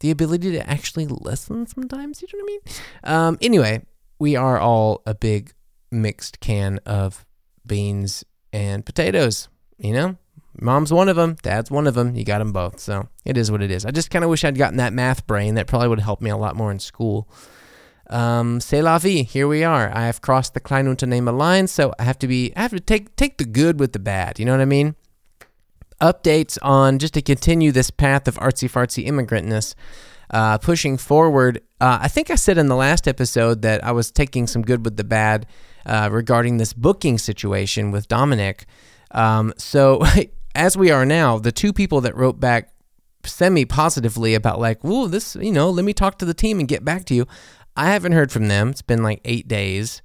the 0.00 0.10
ability 0.10 0.52
to 0.52 0.70
actually 0.70 1.06
listen 1.06 1.66
sometimes. 1.66 2.22
You 2.22 2.28
know 2.32 2.44
what 2.44 2.44
I 2.44 2.46
mean? 2.46 2.60
Um, 3.04 3.38
anyway, 3.40 3.84
we 4.18 4.36
are 4.36 4.58
all 4.58 5.02
a 5.06 5.14
big 5.14 5.52
mixed 5.90 6.40
can 6.40 6.78
of 6.86 7.24
beans 7.66 8.24
and 8.52 8.84
potatoes, 8.84 9.48
you 9.78 9.92
know? 9.92 10.16
Mom's 10.60 10.92
one 10.92 11.08
of 11.08 11.16
them. 11.16 11.36
Dad's 11.42 11.70
one 11.70 11.86
of 11.86 11.94
them. 11.94 12.14
You 12.14 12.24
got 12.24 12.38
them 12.38 12.52
both. 12.52 12.78
So 12.78 13.08
it 13.24 13.36
is 13.36 13.50
what 13.50 13.62
it 13.62 13.70
is. 13.70 13.84
I 13.84 13.90
just 13.90 14.10
kind 14.10 14.24
of 14.24 14.30
wish 14.30 14.44
I'd 14.44 14.56
gotten 14.56 14.76
that 14.78 14.92
math 14.92 15.26
brain. 15.26 15.54
That 15.54 15.66
probably 15.66 15.88
would 15.88 15.98
have 15.98 16.04
helped 16.04 16.22
me 16.22 16.30
a 16.30 16.36
lot 16.36 16.56
more 16.56 16.70
in 16.70 16.78
school. 16.78 17.28
Um, 18.10 18.60
c'est 18.60 18.82
la 18.82 18.98
vie. 18.98 19.22
Here 19.22 19.48
we 19.48 19.64
are. 19.64 19.90
I 19.94 20.06
have 20.06 20.20
crossed 20.20 20.54
the 20.54 20.60
Klein 20.60 20.86
Unternehmer 20.86 21.32
line, 21.32 21.66
so 21.66 21.92
I 21.98 22.04
have 22.04 22.18
to 22.20 22.26
be. 22.26 22.52
I 22.56 22.62
have 22.62 22.70
to 22.72 22.80
take 22.80 23.16
take 23.16 23.38
the 23.38 23.44
good 23.44 23.80
with 23.80 23.92
the 23.92 23.98
bad. 23.98 24.38
You 24.38 24.44
know 24.44 24.52
what 24.52 24.60
I 24.60 24.66
mean? 24.66 24.94
Updates 26.00 26.58
on 26.62 26.98
just 26.98 27.14
to 27.14 27.22
continue 27.22 27.72
this 27.72 27.90
path 27.90 28.28
of 28.28 28.36
artsy 28.36 28.70
fartsy 28.70 29.06
immigrantness. 29.06 29.74
Uh, 30.30 30.58
pushing 30.58 30.96
forward, 30.96 31.60
uh, 31.80 31.98
I 32.00 32.08
think 32.08 32.30
I 32.30 32.34
said 32.34 32.58
in 32.58 32.66
the 32.66 32.74
last 32.74 33.06
episode 33.06 33.62
that 33.62 33.84
I 33.84 33.92
was 33.92 34.10
taking 34.10 34.46
some 34.46 34.62
good 34.62 34.84
with 34.84 34.96
the 34.96 35.04
bad 35.04 35.46
uh, 35.86 36.08
regarding 36.10 36.56
this 36.56 36.72
booking 36.72 37.18
situation 37.18 37.90
with 37.90 38.08
Dominic. 38.08 38.64
Um, 39.10 39.52
so 39.58 40.02
as 40.54 40.76
we 40.76 40.90
are 40.90 41.04
now, 41.04 41.38
the 41.38 41.52
two 41.52 41.72
people 41.72 42.00
that 42.02 42.16
wrote 42.16 42.40
back 42.40 42.70
semi 43.24 43.64
positively 43.64 44.34
about 44.34 44.60
like, 44.60 44.84
"Ooh, 44.84 45.08
this, 45.08 45.36
you 45.36 45.52
know, 45.52 45.70
let 45.70 45.84
me 45.84 45.92
talk 45.92 46.18
to 46.18 46.24
the 46.24 46.34
team 46.34 46.58
and 46.58 46.68
get 46.68 46.84
back 46.84 47.04
to 47.06 47.14
you." 47.14 47.26
I 47.76 47.90
haven't 47.90 48.12
heard 48.12 48.30
from 48.30 48.48
them. 48.48 48.70
It's 48.70 48.82
been 48.82 49.02
like 49.02 49.20
eight 49.24 49.48
days, 49.48 50.02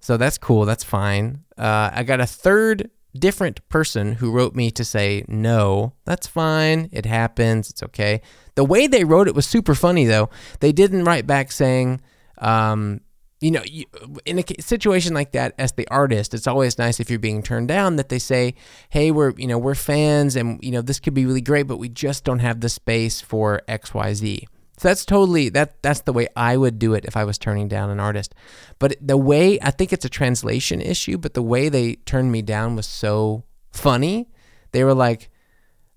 so 0.00 0.16
that's 0.16 0.38
cool. 0.38 0.64
That's 0.64 0.84
fine. 0.84 1.44
Uh, 1.58 1.90
I 1.92 2.04
got 2.04 2.20
a 2.20 2.26
third 2.26 2.90
different 3.18 3.66
person 3.68 4.12
who 4.14 4.30
wrote 4.30 4.54
me 4.54 4.70
to 4.70 4.84
say 4.84 5.24
no. 5.26 5.94
That's 6.04 6.26
fine. 6.26 6.88
It 6.92 7.06
happens. 7.06 7.70
It's 7.70 7.82
okay. 7.82 8.22
The 8.54 8.64
way 8.64 8.86
they 8.86 9.04
wrote 9.04 9.26
it 9.26 9.34
was 9.34 9.46
super 9.46 9.74
funny 9.74 10.04
though. 10.04 10.30
They 10.60 10.72
didn't 10.72 11.04
write 11.04 11.26
back 11.26 11.50
saying, 11.50 12.00
um, 12.38 13.00
you 13.40 13.50
know, 13.50 13.62
you, 13.64 13.86
in 14.26 14.38
a 14.38 14.44
situation 14.60 15.14
like 15.14 15.32
that, 15.32 15.54
as 15.58 15.72
the 15.72 15.88
artist, 15.88 16.34
it's 16.34 16.46
always 16.46 16.78
nice 16.78 17.00
if 17.00 17.08
you're 17.08 17.18
being 17.18 17.42
turned 17.42 17.68
down 17.68 17.96
that 17.96 18.10
they 18.10 18.18
say, 18.18 18.54
"Hey, 18.90 19.10
we're 19.10 19.32
you 19.36 19.46
know 19.46 19.58
we're 19.58 19.74
fans, 19.74 20.36
and 20.36 20.62
you 20.62 20.70
know 20.70 20.82
this 20.82 21.00
could 21.00 21.14
be 21.14 21.24
really 21.24 21.40
great, 21.40 21.66
but 21.66 21.78
we 21.78 21.88
just 21.88 22.24
don't 22.24 22.40
have 22.40 22.60
the 22.60 22.68
space 22.68 23.20
for 23.20 23.62
X, 23.66 23.94
Y, 23.94 24.12
Z." 24.14 24.46
So 24.76 24.88
that's 24.88 25.04
totally 25.04 25.48
that 25.50 25.82
that's 25.82 26.02
the 26.02 26.12
way 26.12 26.28
I 26.36 26.56
would 26.56 26.78
do 26.78 26.92
it 26.94 27.04
if 27.06 27.16
I 27.16 27.24
was 27.24 27.38
turning 27.38 27.68
down 27.68 27.90
an 27.90 28.00
artist. 28.00 28.34
But 28.78 28.96
the 29.00 29.16
way 29.16 29.58
I 29.60 29.70
think 29.70 29.92
it's 29.92 30.04
a 30.04 30.10
translation 30.10 30.80
issue, 30.82 31.16
but 31.16 31.34
the 31.34 31.42
way 31.42 31.68
they 31.70 31.96
turned 31.96 32.32
me 32.32 32.42
down 32.42 32.76
was 32.76 32.86
so 32.86 33.44
funny. 33.72 34.28
They 34.72 34.84
were 34.84 34.94
like, 34.94 35.30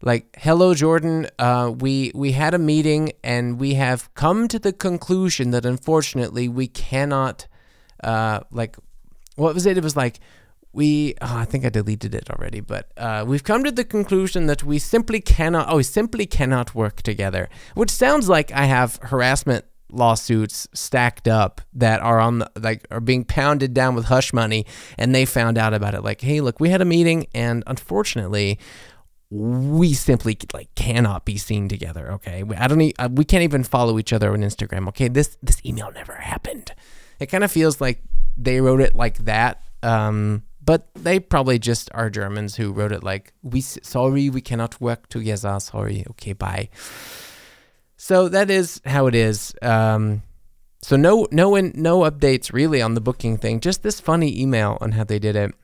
like 0.04 0.38
hello 0.38 0.74
jordan. 0.74 1.28
Uh, 1.40 1.74
we 1.76 2.12
we 2.14 2.34
had 2.34 2.54
a 2.54 2.60
meeting 2.60 3.14
and 3.24 3.60
we 3.60 3.74
have 3.76 4.14
come 4.14 4.48
to 4.50 4.60
the 4.60 4.74
conclusion 4.74 5.52
that 5.52 5.66
unfortunately 5.66 6.48
we 6.48 6.68
cannot 6.68 7.48
uh, 8.04 8.42
like 8.52 8.76
what 9.36 9.54
was 9.54 9.66
it? 9.66 9.78
It 9.78 9.84
was 9.84 9.96
like 9.96 10.20
we 10.74 11.14
oh, 11.22 11.38
i 11.38 11.46
think 11.46 11.64
i 11.64 11.70
deleted 11.70 12.16
it 12.16 12.32
already 12.32 12.60
but 12.60 12.92
uh, 12.98 13.24
we've 13.28 13.44
come 13.44 13.64
to 13.64 13.72
the 13.72 13.84
conclusion 13.84 14.48
that 14.48 14.64
we 14.64 14.80
simply 14.80 15.22
cannot 15.22 15.70
oh 15.70 15.78
we 15.78 15.84
simply 15.84 16.26
cannot 16.26 16.74
work 16.74 17.04
together 17.04 17.48
which 17.76 17.92
sounds 17.92 18.28
like 18.28 18.52
i 18.54 18.66
have 18.66 18.98
harassment 19.04 19.66
lawsuits 19.94 20.68
stacked 20.74 21.28
up 21.28 21.62
that 21.74 22.02
are 22.02 22.20
on 22.20 22.40
the, 22.40 22.52
like 22.60 22.86
are 22.92 23.00
being 23.00 23.24
pounded 23.24 23.74
down 23.74 23.96
with 23.96 24.06
hush 24.06 24.34
money 24.34 24.66
and 24.98 25.14
they 25.14 25.26
found 25.26 25.58
out 25.58 25.74
about 25.74 25.94
it. 25.94 26.04
Like 26.04 26.22
hey 26.22 26.42
look 26.42 26.60
we 26.60 26.70
had 26.70 26.82
a 26.82 26.86
meeting 26.86 27.28
and 27.34 27.64
unfortunately 27.68 28.60
we 29.34 29.94
simply 29.94 30.38
like 30.54 30.74
cannot 30.76 31.26
be 31.26 31.38
seen 31.38 31.68
together. 31.68 32.12
Okay, 32.14 32.44
I 32.56 32.68
don't. 32.68 32.94
Uh, 33.00 33.10
we 33.12 33.26
can't 33.26 33.44
even 33.44 33.64
follow 33.64 33.98
each 33.98 34.14
other 34.14 34.32
on 34.32 34.40
Instagram. 34.40 34.88
Okay, 34.90 35.08
this 35.08 35.38
this 35.42 35.60
email 35.66 35.92
never 35.92 36.14
happened. 36.14 36.74
It 37.20 37.28
kind 37.28 37.44
of 37.44 37.52
feels 37.52 37.82
like 37.82 38.04
they 38.38 38.62
wrote 38.62 38.82
it 38.82 38.96
like 38.96 39.18
that. 39.26 39.64
Um, 39.82 40.44
but 40.64 40.88
they 40.94 41.20
probably 41.20 41.60
just 41.60 41.90
are 41.94 42.10
Germans 42.10 42.56
who 42.56 42.72
wrote 42.72 42.92
it 42.92 43.04
like 43.04 43.34
we 43.42 43.62
sorry 43.62 44.30
we 44.30 44.42
cannot 44.42 44.80
work 44.80 45.10
together. 45.10 45.60
Sorry. 45.60 46.06
Okay, 46.12 46.34
bye. 46.34 46.70
So 47.98 48.30
that 48.30 48.52
is 48.52 48.82
how 48.86 49.08
it 49.08 49.16
is. 49.16 49.56
Um, 49.64 50.22
so 50.84 50.96
no 50.96 51.28
no 51.32 51.56
no 51.60 52.02
updates 52.02 52.54
really 52.54 52.84
on 52.84 52.94
the 52.94 53.02
booking 53.02 53.38
thing. 53.38 53.62
Just 53.62 53.82
this 53.82 54.00
funny 54.00 54.40
email 54.40 54.78
on 54.80 54.92
how 54.92 55.04
they 55.04 55.18
did 55.18 55.36
it. 55.36 55.56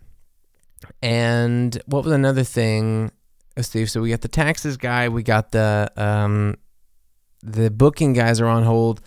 And 1.03 1.79
what 1.85 2.03
was 2.03 2.13
another 2.13 2.43
thing? 2.43 3.11
Let's. 3.59 3.91
So 3.91 4.01
we 4.01 4.09
got 4.09 4.21
the 4.21 4.27
taxes 4.27 4.77
guy. 4.77 5.09
We 5.09 5.23
got 5.23 5.51
the 5.51 5.91
um, 5.97 6.55
the 7.43 7.69
booking 7.69 8.13
guys 8.13 8.39
are 8.41 8.47
on 8.47 8.63
hold. 8.63 9.01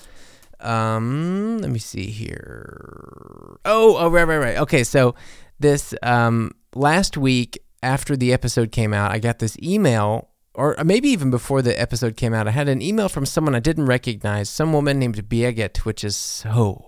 Um, 0.61 1.59
let 1.59 1.71
me 1.71 1.79
see 1.79 2.07
here. 2.07 3.59
Oh, 3.65 3.97
oh, 3.99 4.09
right, 4.09 4.25
right, 4.25 4.39
right. 4.39 4.59
Okay, 4.59 4.85
so 4.85 5.15
this 5.59 5.95
um 6.03 6.53
last 6.75 7.17
week 7.17 7.59
after 7.83 8.17
the 8.17 8.33
episode 8.33 8.73
came 8.73 8.95
out, 8.95 9.11
I 9.11 9.19
got 9.19 9.39
this 9.39 9.57
email, 9.63 10.29
or 10.55 10.77
maybe 10.85 11.09
even 11.09 11.31
before 11.31 11.63
the 11.63 11.79
episode 11.81 12.17
came 12.17 12.33
out, 12.33 12.47
I 12.47 12.53
had 12.53 12.69
an 12.69 12.81
email 12.81 13.09
from 13.09 13.27
someone 13.27 13.55
I 13.55 13.61
didn't 13.61 13.87
recognize, 13.87 14.49
some 14.49 14.73
woman 14.73 14.99
named 14.99 15.29
Birgit, 15.29 15.79
which 15.79 16.05
is 16.05 16.17
so 16.17 16.85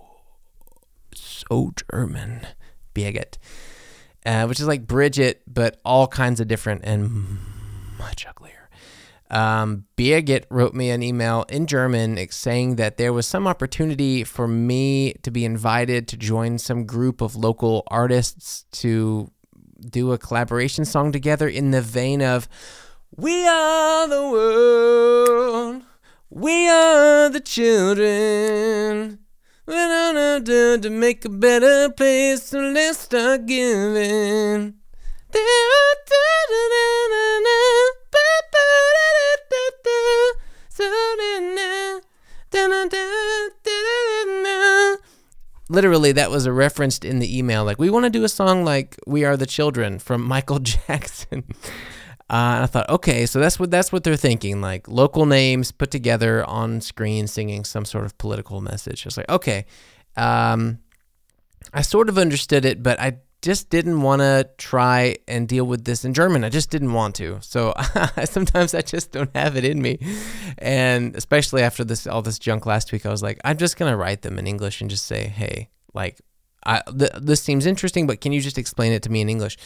so 1.13 1.73
German. 1.91 2.47
Birgit. 2.93 3.37
Uh, 4.25 4.45
which 4.47 4.59
is 4.59 4.65
like 4.65 4.87
Bridget, 4.87 5.43
but 5.45 5.79
all 5.85 6.07
kinds 6.07 6.39
of 6.39 6.47
different 6.47 6.81
and 6.83 7.37
much 8.05 8.25
uglier. 8.27 8.69
Um, 9.31 9.85
Birgit 9.97 10.45
wrote 10.51 10.75
me 10.75 10.91
an 10.91 11.01
email 11.01 11.45
in 11.49 11.65
German 11.65 12.19
saying 12.29 12.75
that 12.75 12.97
there 12.97 13.11
was 13.11 13.25
some 13.25 13.47
opportunity 13.47 14.23
for 14.23 14.47
me 14.47 15.13
to 15.23 15.31
be 15.31 15.43
invited 15.43 16.07
to 16.09 16.17
join 16.17 16.59
some 16.59 16.85
group 16.85 17.21
of 17.21 17.35
local 17.35 17.83
artists 17.87 18.65
to 18.83 19.31
do 19.89 20.11
a 20.11 20.19
collaboration 20.19 20.85
song 20.85 21.11
together 21.11 21.47
in 21.47 21.71
the 21.71 21.81
vein 21.81 22.21
of 22.21 22.47
We 23.17 23.47
are 23.47 24.07
the 24.07 24.29
world, 24.29 25.81
we 26.29 26.69
are 26.69 27.29
the 27.29 27.41
children. 27.41 29.19
We 29.65 29.73
don't 29.73 30.43
do 30.43 30.77
to 30.77 30.89
make 30.91 31.25
a 31.25 31.29
better 31.29 31.89
place, 31.89 32.43
so 32.43 32.59
let's 32.59 32.99
start 32.99 33.47
giving. 33.47 34.75
Literally 45.69 46.11
that 46.13 46.31
was 46.31 46.45
a 46.45 46.53
referenced 46.53 47.05
in 47.05 47.19
the 47.19 47.37
email. 47.37 47.63
Like 47.63 47.79
we 47.79 47.89
want 47.89 48.05
to 48.05 48.09
do 48.09 48.23
a 48.23 48.29
song 48.29 48.63
like 48.63 48.97
"We 49.05 49.25
Are 49.25 49.37
the 49.37 49.45
Children" 49.45 49.99
from 49.99 50.23
Michael 50.23 50.59
Jackson. 50.73 51.43
Uh, 52.27 52.57
and 52.57 52.63
I 52.63 52.65
thought, 52.65 52.89
okay, 52.89 53.27
so 53.27 53.39
that's 53.39 53.59
what 53.59 53.69
that's 53.69 53.91
what 53.91 54.03
they're 54.03 54.15
thinking, 54.15 54.61
like 54.61 54.87
local 54.87 55.27
names 55.27 55.71
put 55.71 55.91
together 55.91 56.43
on 56.45 56.81
screen, 56.81 57.27
singing 57.27 57.63
some 57.63 57.85
sort 57.85 58.05
of 58.05 58.17
political 58.17 58.61
message. 58.61 59.05
It's 59.05 59.17
like, 59.17 59.29
okay, 59.29 59.65
um, 60.17 60.79
I 61.71 61.81
sort 61.81 62.09
of 62.09 62.17
understood 62.17 62.65
it, 62.65 62.81
but 62.81 62.99
I 62.99 63.17
just 63.45 63.69
didn't 63.69 64.01
want 64.01 64.21
to 64.21 64.49
try 64.57 65.17
and 65.27 65.47
deal 65.47 65.65
with 65.65 65.85
this 65.85 66.03
in 66.03 66.15
German. 66.15 66.43
I 66.43 66.49
just 66.49 66.71
didn't 66.71 66.93
want 66.93 67.13
to. 67.15 67.37
So 67.41 67.75
sometimes 68.25 68.73
I 68.73 68.81
just 68.81 69.11
don't 69.11 69.29
have 69.35 69.55
it 69.55 69.63
in 69.63 69.79
me, 69.83 69.99
and 70.57 71.15
especially 71.15 71.61
after 71.61 71.83
this 71.83 72.07
all 72.07 72.23
this 72.23 72.39
junk 72.39 72.65
last 72.65 72.91
week, 72.91 73.05
I 73.05 73.09
was 73.09 73.21
like, 73.21 73.39
I'm 73.45 73.57
just 73.57 73.77
gonna 73.77 73.95
write 73.95 74.23
them 74.23 74.39
in 74.39 74.47
English 74.47 74.81
and 74.81 74.89
just 74.89 75.05
say, 75.05 75.27
hey, 75.27 75.69
like, 75.93 76.19
I, 76.65 76.81
th- 76.97 77.11
this 77.21 77.43
seems 77.43 77.67
interesting, 77.67 78.07
but 78.07 78.19
can 78.19 78.31
you 78.31 78.41
just 78.41 78.57
explain 78.57 78.91
it 78.91 79.03
to 79.03 79.11
me 79.11 79.21
in 79.21 79.29
English? 79.29 79.57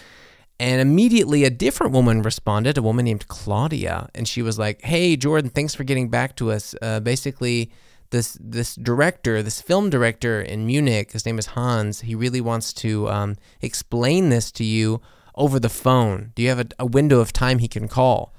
And 0.60 0.82
immediately 0.82 1.46
a 1.46 1.50
different 1.50 1.94
woman 1.94 2.22
responded, 2.22 2.78
a 2.78 2.82
woman 2.82 3.06
named 3.06 3.30
Claudia, 3.30 4.10
and 4.14 4.28
she 4.28 4.42
was 4.42 4.60
like, 4.60 4.82
"Hey 4.82 5.16
Jordan, 5.16 5.50
thanks 5.50 5.74
for 5.74 5.86
getting 5.86 6.10
back 6.10 6.36
to 6.36 6.52
us. 6.52 6.76
Uh, 6.82 7.00
basically, 7.00 7.72
this 8.12 8.38
this 8.39 8.75
director, 8.75 9.42
this 9.44 9.62
film 9.62 9.89
director 9.89 10.42
in 10.42 10.66
Munich, 10.66 11.12
his 11.12 11.25
name 11.25 11.39
is 11.39 11.48
Hans. 11.48 12.01
He 12.01 12.16
really 12.16 12.42
wants 12.42 12.74
to 12.74 13.10
um, 13.10 13.38
explain 13.62 14.30
this 14.30 14.51
to 14.54 14.63
you 14.63 15.01
over 15.36 15.60
the 15.60 15.70
phone. 15.70 16.32
Do 16.36 16.42
you 16.42 16.50
have 16.50 16.60
a, 16.60 16.68
a 16.80 16.86
window 16.86 17.20
of 17.20 17.34
time 17.34 17.60
he 17.60 17.68
can 17.68 17.88
call?" 17.88 18.34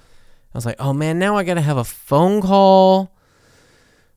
I 0.55 0.59
was 0.59 0.67
like, 0.67 0.81
"Oh 0.81 0.93
man, 0.93 1.19
now 1.19 1.37
I 1.37 1.45
gotta 1.45 1.61
have 1.61 1.77
a 1.77 1.85
phone 1.85 2.41
call." 2.41 3.15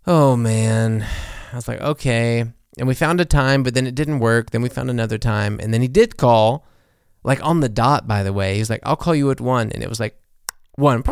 Oh 0.06 0.36
man, 0.36 1.06
I 1.52 1.56
was 1.56 1.68
like, 1.68 1.82
"Okay." 1.82 2.46
And 2.78 2.88
we 2.88 2.96
found 2.96 3.22
a 3.22 3.26
time, 3.26 3.62
but 3.62 3.76
then 3.76 3.86
it 3.86 3.94
didn't 3.94 4.20
work. 4.20 4.50
Then 4.50 4.64
we 4.64 4.70
found 4.70 4.90
another 4.90 5.20
time, 5.20 5.60
and 5.62 5.74
then 5.74 5.82
he 5.82 5.88
did 5.88 6.18
call 6.18 6.66
like 7.24 7.44
on 7.44 7.62
the 7.62 7.70
dot, 7.70 8.08
by 8.08 8.24
the 8.24 8.34
way. 8.34 8.56
He's 8.56 8.70
like, 8.70 8.82
I'll 8.84 8.96
call 8.96 9.16
you 9.16 9.32
at 9.32 9.42
one. 9.42 9.72
And 9.72 9.84
it 9.84 9.90
was 9.90 10.00
like 10.00 10.20
one. 10.76 11.04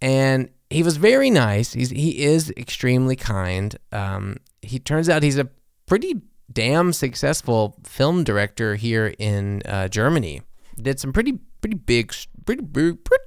And 0.00 0.50
he 0.74 0.82
was 0.82 0.96
very 0.96 1.30
nice. 1.30 1.72
He's, 1.72 1.90
he 1.90 2.24
is 2.24 2.52
extremely 2.56 3.14
kind. 3.14 3.76
Um, 3.92 4.38
he 4.60 4.80
turns 4.80 5.08
out 5.08 5.22
he's 5.22 5.38
a 5.38 5.48
pretty 5.86 6.22
damn 6.52 6.92
successful 6.92 7.76
film 7.84 8.24
director 8.24 8.74
here 8.74 9.14
in 9.20 9.62
uh, 9.66 9.86
Germany. 9.86 10.42
Did 10.76 10.98
some 10.98 11.12
pretty, 11.12 11.38
pretty 11.60 11.76
big, 11.76 12.12
pretty 12.44 12.62
big, 12.62 13.04
pretty, 13.04 13.24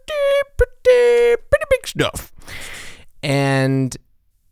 pretty, 0.58 1.42
pretty 1.50 1.66
big 1.70 1.88
stuff. 1.88 2.34
And 3.24 3.96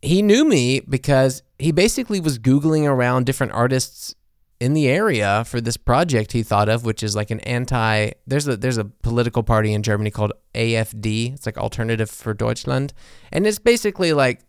he 0.00 0.22
knew 0.22 0.48
me 0.48 0.80
because 0.80 1.42
he 1.58 1.72
basically 1.72 2.20
was 2.20 2.38
Googling 2.38 2.88
around 2.88 3.26
different 3.26 3.52
artists 3.52 4.14
in 4.58 4.72
the 4.72 4.88
area 4.88 5.44
for 5.46 5.60
this 5.60 5.76
project 5.76 6.32
he 6.32 6.42
thought 6.42 6.68
of, 6.68 6.84
which 6.84 7.02
is 7.02 7.14
like 7.14 7.30
an 7.30 7.40
anti. 7.40 8.10
There's 8.26 8.48
a 8.48 8.56
there's 8.56 8.78
a 8.78 8.84
political 8.84 9.42
party 9.42 9.72
in 9.72 9.82
Germany 9.82 10.10
called 10.10 10.32
AFD. 10.54 11.34
It's 11.34 11.46
like 11.46 11.58
Alternative 11.58 12.10
for 12.10 12.34
Deutschland, 12.34 12.92
and 13.32 13.46
it's 13.46 13.58
basically 13.58 14.12
like 14.12 14.40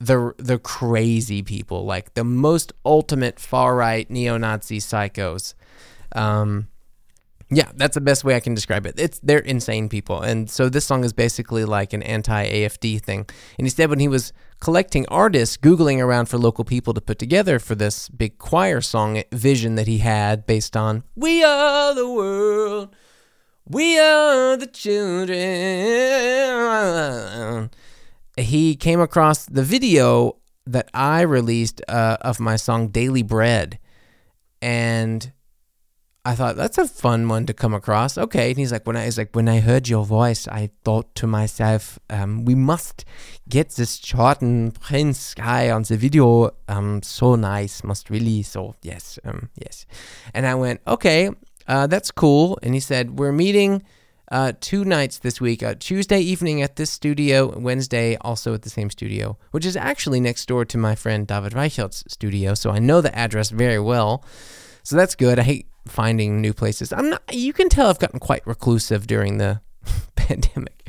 the 0.00 0.32
the 0.38 0.58
crazy 0.58 1.42
people, 1.42 1.84
like 1.84 2.14
the 2.14 2.24
most 2.24 2.72
ultimate 2.84 3.38
far 3.38 3.76
right 3.76 4.08
neo 4.10 4.36
Nazi 4.36 4.78
psychos. 4.78 5.54
Um, 6.12 6.68
yeah, 7.50 7.70
that's 7.76 7.94
the 7.94 8.02
best 8.02 8.24
way 8.24 8.36
I 8.36 8.40
can 8.40 8.54
describe 8.54 8.84
it. 8.84 8.96
It's 8.98 9.18
they're 9.20 9.38
insane 9.38 9.88
people, 9.88 10.20
and 10.20 10.50
so 10.50 10.68
this 10.68 10.84
song 10.84 11.02
is 11.02 11.14
basically 11.14 11.64
like 11.64 11.94
an 11.94 12.02
anti 12.02 12.46
AFD 12.46 13.00
thing. 13.00 13.26
And 13.56 13.66
he 13.66 13.70
said 13.70 13.88
when 13.88 14.00
he 14.00 14.08
was 14.08 14.34
collecting 14.60 15.06
artists, 15.08 15.56
googling 15.56 15.98
around 15.98 16.26
for 16.26 16.36
local 16.36 16.64
people 16.64 16.92
to 16.92 17.00
put 17.00 17.18
together 17.18 17.58
for 17.58 17.74
this 17.74 18.10
big 18.10 18.36
choir 18.36 18.82
song 18.82 19.22
vision 19.32 19.76
that 19.76 19.86
he 19.86 19.98
had 19.98 20.46
based 20.46 20.76
on 20.76 21.04
"We 21.16 21.42
are 21.42 21.94
the 21.94 22.10
world, 22.10 22.94
we 23.64 23.98
are 23.98 24.58
the 24.58 24.66
children." 24.66 25.38
He 28.36 28.76
came 28.76 29.00
across 29.00 29.46
the 29.46 29.62
video 29.62 30.36
that 30.66 30.90
I 30.92 31.22
released 31.22 31.80
uh, 31.88 32.18
of 32.20 32.40
my 32.40 32.56
song 32.56 32.88
"Daily 32.88 33.22
Bread," 33.22 33.78
and 34.60 35.32
I 36.24 36.34
thought 36.34 36.56
that's 36.56 36.78
a 36.78 36.86
fun 36.86 37.28
one 37.28 37.46
to 37.46 37.54
come 37.54 37.72
across. 37.72 38.18
Okay, 38.18 38.50
and 38.50 38.58
he's 38.58 38.72
like, 38.72 38.86
when 38.86 38.96
I 38.96 39.04
he's 39.04 39.16
like, 39.16 39.34
when 39.34 39.48
I 39.48 39.60
heard 39.60 39.88
your 39.88 40.04
voice, 40.04 40.46
I 40.48 40.70
thought 40.84 41.14
to 41.14 41.26
myself, 41.26 41.98
um, 42.10 42.44
we 42.44 42.54
must 42.54 43.04
get 43.48 43.70
this 43.70 43.98
Jordan 43.98 44.72
Prince 44.72 45.32
guy 45.34 45.70
on 45.70 45.84
the 45.84 45.96
video. 45.96 46.50
Um, 46.68 47.02
so 47.02 47.34
nice, 47.34 47.82
must 47.82 48.10
really. 48.10 48.42
So 48.42 48.74
yes, 48.82 49.18
um, 49.24 49.48
yes. 49.54 49.86
And 50.34 50.44
I 50.44 50.54
went, 50.54 50.80
okay, 50.86 51.30
uh, 51.66 51.86
that's 51.86 52.10
cool. 52.10 52.58
And 52.62 52.74
he 52.74 52.80
said, 52.80 53.18
we're 53.18 53.32
meeting. 53.32 53.82
Uh, 54.30 54.52
two 54.60 54.84
nights 54.84 55.20
this 55.20 55.40
week. 55.40 55.62
Uh, 55.62 55.74
Tuesday 55.78 56.20
evening 56.20 56.60
at 56.60 56.76
this 56.76 56.90
studio, 56.90 57.58
Wednesday 57.58 58.14
also 58.20 58.52
at 58.52 58.60
the 58.60 58.68
same 58.68 58.90
studio, 58.90 59.38
which 59.52 59.64
is 59.64 59.74
actually 59.74 60.20
next 60.20 60.44
door 60.46 60.66
to 60.66 60.76
my 60.76 60.94
friend 60.94 61.26
David 61.26 61.54
Reichelt's 61.54 62.04
studio. 62.08 62.52
So 62.52 62.70
I 62.70 62.78
know 62.78 63.00
the 63.00 63.16
address 63.16 63.48
very 63.48 63.78
well. 63.80 64.22
So 64.82 64.96
that's 64.96 65.14
good. 65.14 65.38
I 65.38 65.64
finding 65.88 66.40
new 66.40 66.52
places. 66.52 66.92
I'm 66.92 67.10
not. 67.10 67.22
You 67.32 67.52
can 67.52 67.68
tell 67.68 67.88
I've 67.88 67.98
gotten 67.98 68.20
quite 68.20 68.46
reclusive 68.46 69.06
during 69.06 69.38
the 69.38 69.60
pandemic. 70.16 70.88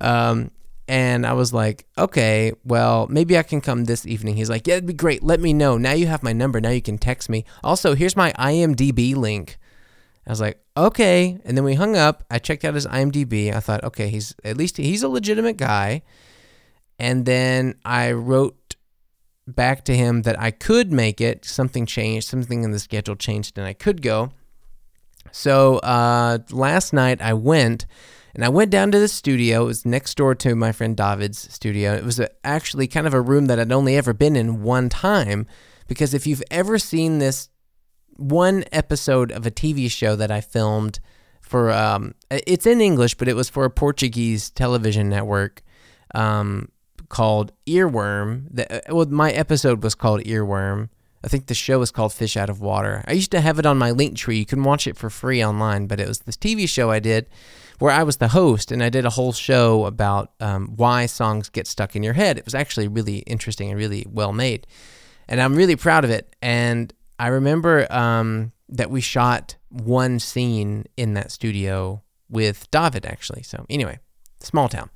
Um, 0.00 0.50
and 0.88 1.24
I 1.24 1.32
was 1.32 1.52
like, 1.52 1.86
okay, 1.96 2.52
well, 2.64 3.06
maybe 3.08 3.38
I 3.38 3.42
can 3.42 3.60
come 3.60 3.84
this 3.84 4.04
evening. 4.04 4.36
He's 4.36 4.50
like, 4.50 4.66
yeah, 4.66 4.74
it'd 4.74 4.86
be 4.86 4.92
great. 4.92 5.22
Let 5.22 5.40
me 5.40 5.52
know. 5.52 5.78
Now 5.78 5.92
you 5.92 6.06
have 6.06 6.22
my 6.22 6.32
number. 6.32 6.60
Now 6.60 6.70
you 6.70 6.82
can 6.82 6.98
text 6.98 7.30
me. 7.30 7.44
Also, 7.62 7.94
here's 7.94 8.16
my 8.16 8.32
IMDb 8.32 9.14
link. 9.14 9.58
I 10.26 10.30
was 10.30 10.40
like, 10.40 10.60
okay. 10.76 11.38
And 11.44 11.56
then 11.56 11.64
we 11.64 11.74
hung 11.74 11.96
up. 11.96 12.24
I 12.30 12.38
checked 12.38 12.64
out 12.64 12.74
his 12.74 12.86
IMDb. 12.86 13.54
I 13.54 13.60
thought, 13.60 13.84
okay, 13.84 14.08
he's 14.08 14.34
at 14.44 14.56
least 14.56 14.76
he's 14.76 15.02
a 15.02 15.08
legitimate 15.08 15.56
guy. 15.56 16.02
And 16.98 17.26
then 17.26 17.74
I 17.84 18.12
wrote 18.12 18.56
back 19.46 19.84
to 19.84 19.96
him 19.96 20.22
that 20.22 20.38
I 20.40 20.50
could 20.50 20.92
make 20.92 21.20
it. 21.20 21.44
Something 21.44 21.86
changed, 21.86 22.28
something 22.28 22.62
in 22.62 22.70
the 22.70 22.78
schedule 22.78 23.16
changed, 23.16 23.58
and 23.58 23.66
I 23.66 23.72
could 23.72 24.02
go. 24.02 24.30
So 25.30 25.78
uh, 25.78 26.38
last 26.50 26.92
night 26.92 27.20
I 27.20 27.34
went, 27.34 27.86
and 28.34 28.44
I 28.44 28.48
went 28.48 28.70
down 28.70 28.90
to 28.92 28.98
the 28.98 29.08
studio. 29.08 29.62
It 29.62 29.66
was 29.66 29.86
next 29.86 30.16
door 30.16 30.34
to 30.36 30.54
my 30.54 30.72
friend 30.72 30.96
David's 30.96 31.52
studio. 31.52 31.94
It 31.94 32.04
was 32.04 32.20
a, 32.20 32.28
actually 32.44 32.86
kind 32.86 33.06
of 33.06 33.14
a 33.14 33.20
room 33.20 33.46
that 33.46 33.58
I'd 33.58 33.72
only 33.72 33.96
ever 33.96 34.12
been 34.12 34.36
in 34.36 34.62
one 34.62 34.88
time, 34.88 35.46
because 35.86 36.14
if 36.14 36.26
you've 36.26 36.42
ever 36.50 36.78
seen 36.78 37.18
this 37.18 37.48
one 38.16 38.64
episode 38.72 39.32
of 39.32 39.46
a 39.46 39.50
TV 39.50 39.90
show 39.90 40.16
that 40.16 40.30
I 40.30 40.40
filmed 40.40 41.00
for, 41.40 41.70
um, 41.70 42.14
it's 42.30 42.66
in 42.66 42.80
English, 42.80 43.16
but 43.16 43.28
it 43.28 43.36
was 43.36 43.48
for 43.48 43.64
a 43.64 43.70
Portuguese 43.70 44.50
television 44.50 45.08
network. 45.08 45.62
Um, 46.14 46.68
called 47.12 47.52
Earworm. 47.66 48.46
The, 48.50 48.90
uh, 48.90 48.94
well, 48.94 49.06
my 49.06 49.30
episode 49.32 49.84
was 49.84 49.94
called 49.94 50.22
Earworm. 50.22 50.88
I 51.22 51.28
think 51.28 51.46
the 51.46 51.54
show 51.54 51.78
was 51.78 51.92
called 51.92 52.12
Fish 52.12 52.38
Out 52.38 52.48
of 52.48 52.60
Water. 52.60 53.04
I 53.06 53.12
used 53.12 53.30
to 53.32 53.40
have 53.42 53.58
it 53.58 53.66
on 53.66 53.76
my 53.76 53.90
link 53.90 54.16
tree. 54.16 54.38
You 54.38 54.46
can 54.46 54.64
watch 54.64 54.86
it 54.86 54.96
for 54.96 55.10
free 55.10 55.44
online, 55.44 55.86
but 55.86 56.00
it 56.00 56.08
was 56.08 56.20
this 56.20 56.38
TV 56.38 56.68
show 56.68 56.90
I 56.90 56.98
did 56.98 57.28
where 57.78 57.92
I 57.92 58.02
was 58.02 58.16
the 58.16 58.28
host 58.28 58.72
and 58.72 58.82
I 58.82 58.88
did 58.88 59.04
a 59.04 59.10
whole 59.10 59.32
show 59.32 59.84
about 59.84 60.32
um, 60.40 60.72
why 60.76 61.04
songs 61.04 61.50
get 61.50 61.66
stuck 61.66 61.94
in 61.94 62.02
your 62.02 62.14
head. 62.14 62.38
It 62.38 62.46
was 62.46 62.54
actually 62.54 62.88
really 62.88 63.18
interesting 63.18 63.70
and 63.70 63.78
really 63.78 64.06
well 64.10 64.32
made. 64.32 64.66
And 65.28 65.40
I'm 65.40 65.54
really 65.54 65.76
proud 65.76 66.04
of 66.04 66.10
it. 66.10 66.34
And 66.40 66.92
I 67.18 67.28
remember 67.28 67.92
um, 67.92 68.52
that 68.70 68.90
we 68.90 69.02
shot 69.02 69.56
one 69.68 70.18
scene 70.18 70.86
in 70.96 71.12
that 71.14 71.30
studio 71.30 72.02
with 72.30 72.70
David, 72.70 73.04
actually. 73.04 73.42
So, 73.42 73.66
anyway, 73.68 73.98
small 74.40 74.68
town. 74.68 74.88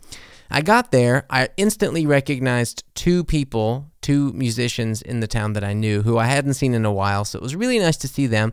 I 0.51 0.63
got 0.63 0.93
there, 0.93 1.27
I 1.31 1.49
instantly 1.57 2.07
recognized 2.07 2.85
two 2.95 3.25
people, 3.25 3.91
two 4.01 4.33
musicians 4.33 5.03
in 5.03 5.21
the 5.21 5.27
town 5.27 5.55
that 5.55 5.65
I 5.65 5.73
knew 5.73 6.03
who 6.03 6.19
I 6.19 6.27
hadn't 6.27 6.55
seen 6.55 6.75
in 6.75 6.85
a 6.85 6.93
while. 6.93 7.25
So 7.25 7.39
it 7.39 7.43
was 7.43 7.57
really 7.57 7.79
nice 7.79 7.97
to 7.99 8.09
see 8.09 8.27
them. 8.27 8.53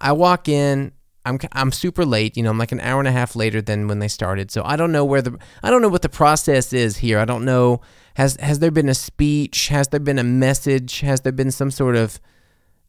I 0.00 0.12
walk 0.12 0.48
in, 0.48 0.92
I'm 1.24 1.38
I'm 1.52 1.72
super 1.72 2.04
late, 2.04 2.36
you 2.36 2.42
know, 2.42 2.50
I'm 2.50 2.58
like 2.58 2.72
an 2.72 2.80
hour 2.80 2.98
and 2.98 3.08
a 3.08 3.12
half 3.12 3.34
later 3.34 3.62
than 3.62 3.88
when 3.88 3.98
they 3.98 4.08
started. 4.08 4.50
So 4.50 4.62
I 4.64 4.76
don't 4.76 4.92
know 4.92 5.04
where 5.04 5.22
the 5.22 5.38
I 5.62 5.70
don't 5.70 5.82
know 5.82 5.88
what 5.88 6.02
the 6.02 6.08
process 6.08 6.72
is 6.72 6.98
here. 6.98 7.18
I 7.18 7.24
don't 7.24 7.44
know 7.44 7.80
has 8.14 8.36
has 8.36 8.60
there 8.60 8.70
been 8.70 8.88
a 8.88 8.94
speech? 8.94 9.68
Has 9.68 9.88
there 9.88 10.00
been 10.00 10.18
a 10.18 10.24
message? 10.24 11.00
Has 11.00 11.22
there 11.22 11.32
been 11.32 11.50
some 11.50 11.70
sort 11.70 11.96
of 11.96 12.20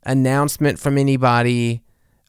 announcement 0.03 0.79
from 0.79 0.97
anybody? 0.97 1.81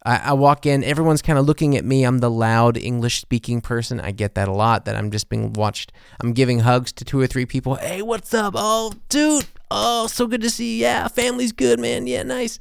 I, 0.07 0.17
I 0.27 0.33
walk 0.35 0.67
in, 0.67 0.85
everyone's 0.85 1.21
kind 1.21 1.37
of 1.37 1.47
looking 1.47 1.77
at 1.77 1.85
me. 1.85 2.05
I'm 2.05 2.19
the 2.19 2.31
loud 2.31 2.77
English 2.77 3.21
speaking 3.21 3.61
person. 3.61 4.01
I 4.01 4.13
get 4.13 4.37
that 4.37 4.47
a 4.47 4.53
lot. 4.53 4.85
That 4.85 4.95
I'm 4.95 5.11
just 5.11 5.29
being 5.29 5.53
watched. 5.53 5.93
I'm 6.21 6.33
giving 6.33 6.61
hugs 6.61 6.93
to 6.93 7.05
two 7.05 7.21
or 7.21 7.27
three 7.27 7.45
people. 7.45 7.75
Hey, 7.75 8.03
what's 8.03 8.33
up? 8.33 8.55
Oh, 8.57 8.93
dude. 9.09 9.47
Oh, 9.69 10.07
so 10.07 10.29
good 10.29 10.43
to 10.43 10.51
see 10.51 10.77
you. 10.77 10.83
Yeah, 10.83 11.09
family's 11.09 11.51
good, 11.51 11.81
man. 11.81 12.07
Yeah, 12.07 12.23
nice. 12.23 12.61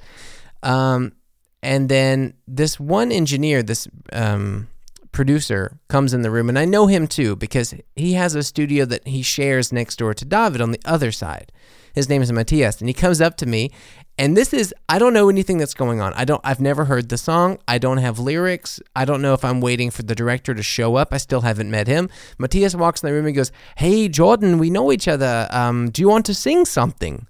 Um, 0.63 1.13
and 1.61 1.87
then 1.87 2.33
this 2.47 2.79
one 2.79 3.11
engineer, 3.11 3.61
this 3.61 3.87
um, 4.11 4.67
producer, 5.11 5.79
comes 5.87 6.15
in 6.15 6.23
the 6.23 6.31
room, 6.31 6.49
and 6.49 6.57
I 6.57 6.65
know 6.65 6.87
him 6.87 7.07
too 7.07 7.35
because 7.35 7.75
he 7.95 8.13
has 8.13 8.33
a 8.33 8.41
studio 8.41 8.85
that 8.85 9.07
he 9.07 9.21
shares 9.21 9.71
next 9.71 9.97
door 9.97 10.15
to 10.15 10.25
David 10.25 10.61
on 10.61 10.71
the 10.71 10.81
other 10.83 11.11
side. 11.11 11.51
His 11.93 12.09
name 12.09 12.21
is 12.21 12.31
Matthias, 12.31 12.79
and 12.79 12.89
he 12.89 12.93
comes 12.93 13.21
up 13.21 13.37
to 13.37 13.45
me 13.45 13.71
And 14.17 14.37
this 14.37 14.53
is 14.53 14.73
I 14.87 14.97
don't 14.97 15.13
know 15.13 15.27
anything 15.27 15.57
that's 15.57 15.73
going 15.73 15.99
on. 15.99 16.13
I 16.13 16.23
don't 16.23 16.39
I've 16.43 16.61
never 16.61 16.85
heard 16.85 17.09
the 17.09 17.17
song. 17.17 17.57
I 17.67 17.77
don't 17.77 17.97
have 17.97 18.17
lyrics. 18.17 18.79
I 18.95 19.03
don't 19.03 19.21
know 19.21 19.33
if 19.33 19.43
I'm 19.43 19.59
waiting 19.59 19.91
for 19.91 20.03
the 20.03 20.15
director 20.15 20.53
to 20.53 20.63
show 20.63 20.95
up. 20.95 21.13
I 21.13 21.17
still 21.17 21.41
haven't 21.41 21.69
met 21.69 21.87
him. 21.87 22.09
Matthias 22.37 22.75
walks 22.75 23.03
in 23.03 23.07
the 23.07 23.13
room 23.13 23.25
and 23.25 23.35
goes, 23.35 23.51
"Hey 23.75 24.07
Jordan, 24.07 24.57
we 24.57 24.69
know 24.69 24.91
each 24.91 25.07
other. 25.07 25.47
Um, 25.51 25.89
do 25.89 26.01
you 26.01 26.07
want 26.07 26.25
to 26.27 26.33
sing 26.33 26.63
something?" 26.65 27.27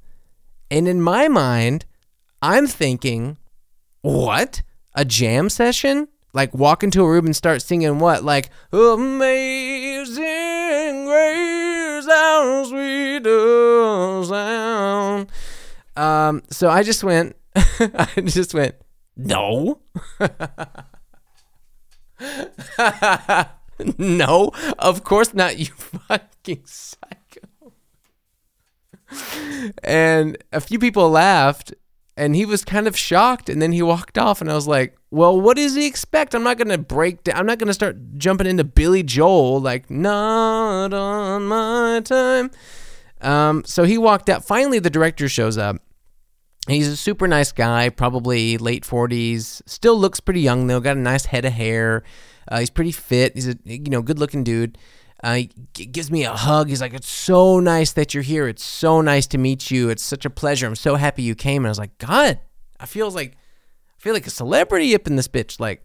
And 0.69 0.87
in 0.87 1.01
my 1.01 1.27
mind, 1.27 1.85
I'm 2.41 2.67
thinking, 2.67 3.37
"What? 4.01 4.61
A 4.93 5.05
jam 5.05 5.49
session?" 5.49 6.07
Like 6.33 6.53
walk 6.53 6.83
into 6.83 7.01
a 7.01 7.09
room 7.09 7.25
and 7.25 7.35
start 7.35 7.61
singing 7.61 7.97
what? 7.99 8.23
Like 8.23 8.49
Amazing 8.73 10.15
Grace, 11.05 12.05
how 12.05 12.65
sweet 12.65 13.23
the 13.23 14.25
sound. 14.27 15.31
Um, 15.95 16.43
so 16.49 16.69
I 16.69 16.83
just 16.83 17.03
went, 17.03 17.35
I 17.55 18.07
just 18.25 18.53
went, 18.53 18.75
no. 19.15 19.79
no, 23.97 24.51
of 24.79 25.03
course 25.03 25.33
not, 25.33 25.57
you 25.57 25.65
fucking 26.07 26.63
psycho. 26.65 27.73
And 29.83 30.37
a 30.51 30.59
few 30.59 30.79
people 30.79 31.09
laughed, 31.09 31.73
and 32.17 32.35
he 32.35 32.45
was 32.45 32.65
kind 32.65 32.87
of 32.87 32.97
shocked, 32.97 33.49
and 33.49 33.61
then 33.61 33.71
he 33.71 33.81
walked 33.81 34.17
off, 34.17 34.41
and 34.41 34.49
I 34.49 34.55
was 34.55 34.67
like, 34.67 34.97
well, 35.11 35.39
what 35.39 35.57
does 35.57 35.75
he 35.75 35.85
expect? 35.85 36.35
I'm 36.35 36.43
not 36.43 36.57
gonna 36.57 36.77
break 36.77 37.23
down. 37.23 37.37
I'm 37.37 37.45
not 37.45 37.57
gonna 37.57 37.73
start 37.73 37.97
jumping 38.17 38.47
into 38.47 38.65
Billy 38.65 39.03
Joel 39.03 39.61
like 39.61 39.89
not 39.89 40.93
on 40.93 41.47
my 41.47 42.01
time. 42.03 42.51
Um, 43.21 43.63
so 43.65 43.83
he 43.83 43.97
walked 43.97 44.29
out. 44.29 44.45
Finally, 44.45 44.79
the 44.79 44.89
director 44.89 45.27
shows 45.29 45.57
up. 45.57 45.77
He's 46.67 46.87
a 46.87 46.97
super 46.97 47.27
nice 47.27 47.51
guy, 47.51 47.89
probably 47.89 48.57
late 48.57 48.83
40s. 48.83 49.61
Still 49.67 49.97
looks 49.97 50.19
pretty 50.19 50.41
young 50.41 50.67
though. 50.67 50.79
Got 50.79 50.97
a 50.97 50.99
nice 50.99 51.25
head 51.25 51.45
of 51.45 51.53
hair. 51.53 52.03
Uh, 52.47 52.59
he's 52.59 52.69
pretty 52.69 52.91
fit. 52.91 53.33
He's 53.35 53.47
a 53.47 53.55
you 53.63 53.89
know 53.89 54.01
good 54.01 54.19
looking 54.19 54.43
dude. 54.43 54.77
Uh, 55.23 55.35
he 55.35 55.49
g- 55.73 55.85
gives 55.85 56.11
me 56.11 56.23
a 56.23 56.33
hug. 56.33 56.69
He's 56.69 56.81
like, 56.81 56.93
"It's 56.93 57.09
so 57.09 57.59
nice 57.59 57.93
that 57.93 58.13
you're 58.13 58.23
here. 58.23 58.47
It's 58.47 58.63
so 58.63 59.01
nice 59.01 59.25
to 59.27 59.37
meet 59.37 59.71
you. 59.71 59.89
It's 59.89 60.03
such 60.03 60.25
a 60.25 60.29
pleasure. 60.29 60.67
I'm 60.67 60.75
so 60.75 60.95
happy 60.95 61.23
you 61.23 61.35
came." 61.35 61.63
And 61.63 61.67
I 61.67 61.71
was 61.71 61.79
like, 61.79 61.97
"God, 61.97 62.39
I 62.79 62.85
feel 62.85 63.09
like 63.09 63.31
I 63.97 64.01
feel 64.01 64.13
like 64.13 64.27
a 64.27 64.31
celebrity 64.31 64.93
up 64.93 65.07
in 65.07 65.15
this 65.15 65.27
bitch. 65.27 65.59
Like, 65.59 65.83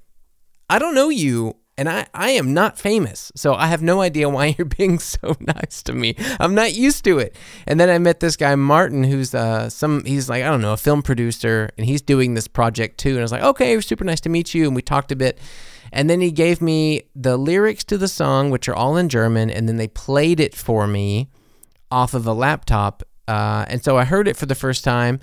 I 0.69 0.79
don't 0.79 0.95
know 0.95 1.09
you, 1.09 1.57
and 1.81 1.89
I 1.89 2.07
I 2.13 2.31
am 2.33 2.53
not 2.53 2.79
famous, 2.79 3.33
so 3.35 3.55
I 3.55 3.67
have 3.69 3.83
no 3.83 4.03
idea 4.03 4.29
why 4.29 4.55
you're 4.59 4.67
being 4.67 4.99
so 4.99 5.35
nice 5.41 5.83
to 5.85 5.95
me. 5.95 6.15
I'm 6.39 6.55
not 6.55 6.75
used 6.75 7.05
to 7.05 7.19
it." 7.19 7.35
And 7.67 7.81
then 7.81 7.89
I 7.89 7.99
met 7.99 8.21
this 8.21 8.37
guy 8.37 8.55
Martin, 8.55 9.03
who's 9.03 9.35
uh 9.35 9.71
some 9.71 10.05
he's 10.05 10.29
like 10.29 10.45
I 10.45 10.51
don't 10.51 10.61
know 10.61 10.75
a 10.75 10.77
film 10.77 11.03
producer, 11.03 11.71
and 11.79 11.87
he's 11.87 12.03
doing 12.03 12.35
this 12.35 12.47
project 12.47 12.99
too. 12.99 13.11
And 13.11 13.21
I 13.21 13.23
was 13.23 13.33
like, 13.33 13.43
"Okay, 13.43 13.81
super 13.81 14.05
nice 14.05 14.21
to 14.21 14.29
meet 14.29 14.53
you." 14.53 14.67
And 14.67 14.77
we 14.77 14.83
talked 14.83 15.11
a 15.11 15.17
bit. 15.17 15.39
And 15.93 16.09
then 16.09 16.21
he 16.21 16.31
gave 16.31 16.61
me 16.61 17.03
the 17.17 17.37
lyrics 17.37 17.83
to 17.85 17.99
the 17.99 18.07
song, 18.07 18.51
which 18.51 18.69
are 18.69 18.77
all 18.77 18.97
in 18.97 19.09
German, 19.09 19.51
and 19.51 19.67
then 19.67 19.77
they 19.77 19.89
played 19.89 20.39
it 20.39 20.55
for 20.55 20.87
me 20.87 21.31
off 21.91 22.15
of 22.15 22.27
a 22.27 22.35
laptop. 22.35 23.03
Uh, 23.27 23.65
and 23.69 23.83
so 23.83 23.97
I 23.97 24.05
heard 24.05 24.29
it 24.29 24.37
for 24.37 24.47
the 24.47 24.55
first 24.55 24.85
time. 24.85 25.19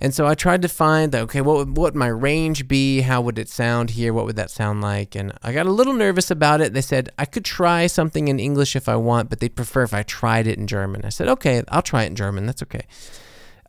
And 0.00 0.14
so 0.14 0.26
I 0.26 0.34
tried 0.34 0.62
to 0.62 0.68
find 0.68 1.10
that, 1.12 1.22
okay, 1.22 1.40
what 1.40 1.56
would, 1.56 1.76
what 1.76 1.82
would 1.82 1.96
my 1.96 2.06
range 2.06 2.68
be? 2.68 3.00
How 3.00 3.20
would 3.20 3.38
it 3.38 3.48
sound 3.48 3.90
here? 3.90 4.12
What 4.12 4.26
would 4.26 4.36
that 4.36 4.50
sound 4.50 4.80
like? 4.80 5.16
And 5.16 5.32
I 5.42 5.52
got 5.52 5.66
a 5.66 5.72
little 5.72 5.92
nervous 5.92 6.30
about 6.30 6.60
it. 6.60 6.72
They 6.72 6.80
said 6.80 7.10
I 7.18 7.24
could 7.24 7.44
try 7.44 7.88
something 7.88 8.28
in 8.28 8.38
English 8.38 8.76
if 8.76 8.88
I 8.88 8.94
want, 8.94 9.28
but 9.28 9.40
they'd 9.40 9.56
prefer 9.56 9.82
if 9.82 9.92
I 9.92 10.04
tried 10.04 10.46
it 10.46 10.56
in 10.56 10.68
German. 10.68 11.04
I 11.04 11.08
said, 11.08 11.26
okay, 11.28 11.64
I'll 11.68 11.82
try 11.82 12.04
it 12.04 12.08
in 12.08 12.14
German. 12.14 12.46
That's 12.46 12.62
okay. 12.62 12.86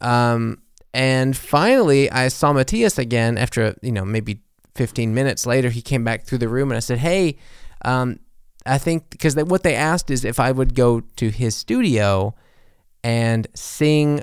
Um, 0.02 0.62
and 0.94 1.36
finally, 1.36 2.12
I 2.12 2.28
saw 2.28 2.54
Matthias 2.54 3.00
again 3.00 3.38
after, 3.38 3.76
you 3.82 3.92
know, 3.92 4.06
maybe 4.06 4.42
15 4.76 5.14
minutes 5.14 5.46
later, 5.46 5.70
he 5.70 5.82
came 5.82 6.04
back 6.04 6.26
through 6.26 6.38
the 6.38 6.48
room 6.48 6.70
and 6.70 6.78
I 6.78 6.80
said, 6.80 7.00
Hey, 7.00 7.38
um, 7.84 8.20
I 8.66 8.78
think 8.78 9.10
because 9.10 9.36
what 9.36 9.64
they 9.64 9.76
asked 9.76 10.12
is 10.12 10.24
if 10.24 10.40
I 10.40 10.52
would 10.52 10.76
go 10.76 11.02
to 11.18 11.30
his 11.30 11.56
studio 11.56 12.36
and 13.04 13.48
sing 13.56 14.22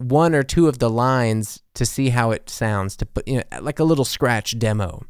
one 0.00 0.34
or 0.34 0.42
two 0.42 0.66
of 0.66 0.78
the 0.78 0.90
lines 0.90 1.60
to 1.74 1.84
see 1.84 2.08
how 2.08 2.30
it 2.30 2.48
sounds, 2.48 2.96
to 2.96 3.06
put, 3.06 3.28
you 3.28 3.36
know, 3.36 3.60
like 3.60 3.78
a 3.78 3.84
little 3.84 4.04
scratch 4.04 4.58
demo. 4.58 5.04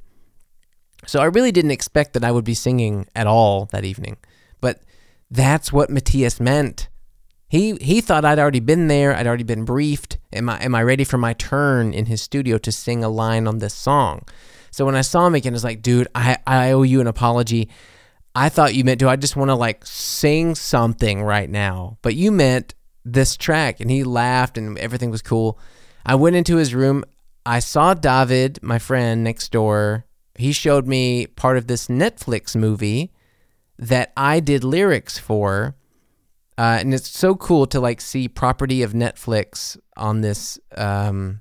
So 1.06 1.20
I 1.20 1.26
really 1.26 1.52
didn't 1.52 1.70
expect 1.70 2.12
that 2.14 2.24
I 2.24 2.32
would 2.32 2.44
be 2.44 2.54
singing 2.54 3.06
at 3.14 3.26
all 3.26 3.66
that 3.66 3.84
evening, 3.84 4.16
but 4.60 4.82
that's 5.30 5.72
what 5.72 5.90
Matthias 5.90 6.40
meant. 6.40 6.88
He 7.48 7.74
he 7.76 8.00
thought 8.00 8.24
I'd 8.24 8.38
already 8.38 8.60
been 8.60 8.88
there. 8.88 9.14
I'd 9.14 9.26
already 9.26 9.44
been 9.44 9.64
briefed. 9.64 10.18
Am 10.32 10.48
I 10.48 10.62
am 10.62 10.74
I 10.74 10.82
ready 10.82 11.04
for 11.04 11.18
my 11.18 11.32
turn 11.32 11.92
in 11.94 12.06
his 12.06 12.22
studio 12.22 12.58
to 12.58 12.70
sing 12.70 13.02
a 13.02 13.08
line 13.08 13.46
on 13.46 13.58
this 13.58 13.74
song? 13.74 14.22
So 14.70 14.84
when 14.84 14.94
I 14.94 15.00
saw 15.00 15.26
him 15.26 15.34
again, 15.34 15.52
I 15.52 15.54
was 15.54 15.64
like, 15.64 15.82
dude, 15.82 16.08
I, 16.14 16.38
I 16.46 16.72
owe 16.72 16.82
you 16.82 17.00
an 17.00 17.06
apology. 17.06 17.68
I 18.34 18.48
thought 18.48 18.74
you 18.74 18.84
meant, 18.84 19.00
do 19.00 19.08
I 19.08 19.16
just 19.16 19.34
want 19.34 19.48
to 19.48 19.56
like 19.56 19.84
sing 19.84 20.54
something 20.54 21.22
right 21.22 21.50
now? 21.50 21.98
But 22.02 22.14
you 22.14 22.30
meant 22.30 22.74
this 23.12 23.36
track. 23.36 23.80
And 23.80 23.90
he 23.90 24.04
laughed 24.04 24.58
and 24.58 24.78
everything 24.78 25.10
was 25.10 25.22
cool. 25.22 25.58
I 26.04 26.14
went 26.14 26.36
into 26.36 26.56
his 26.56 26.74
room. 26.74 27.04
I 27.44 27.58
saw 27.58 27.94
David, 27.94 28.58
my 28.62 28.78
friend 28.78 29.24
next 29.24 29.50
door. 29.52 30.04
He 30.34 30.52
showed 30.52 30.86
me 30.86 31.26
part 31.26 31.56
of 31.56 31.66
this 31.66 31.88
Netflix 31.88 32.56
movie 32.56 33.12
that 33.78 34.12
I 34.16 34.40
did 34.40 34.64
lyrics 34.64 35.18
for. 35.18 35.76
Uh, 36.56 36.78
and 36.80 36.92
it's 36.92 37.08
so 37.08 37.34
cool 37.34 37.66
to 37.66 37.80
like 37.80 38.00
see 38.00 38.28
property 38.28 38.82
of 38.82 38.92
Netflix 38.92 39.78
on 39.96 40.20
this 40.20 40.58
um, 40.76 41.40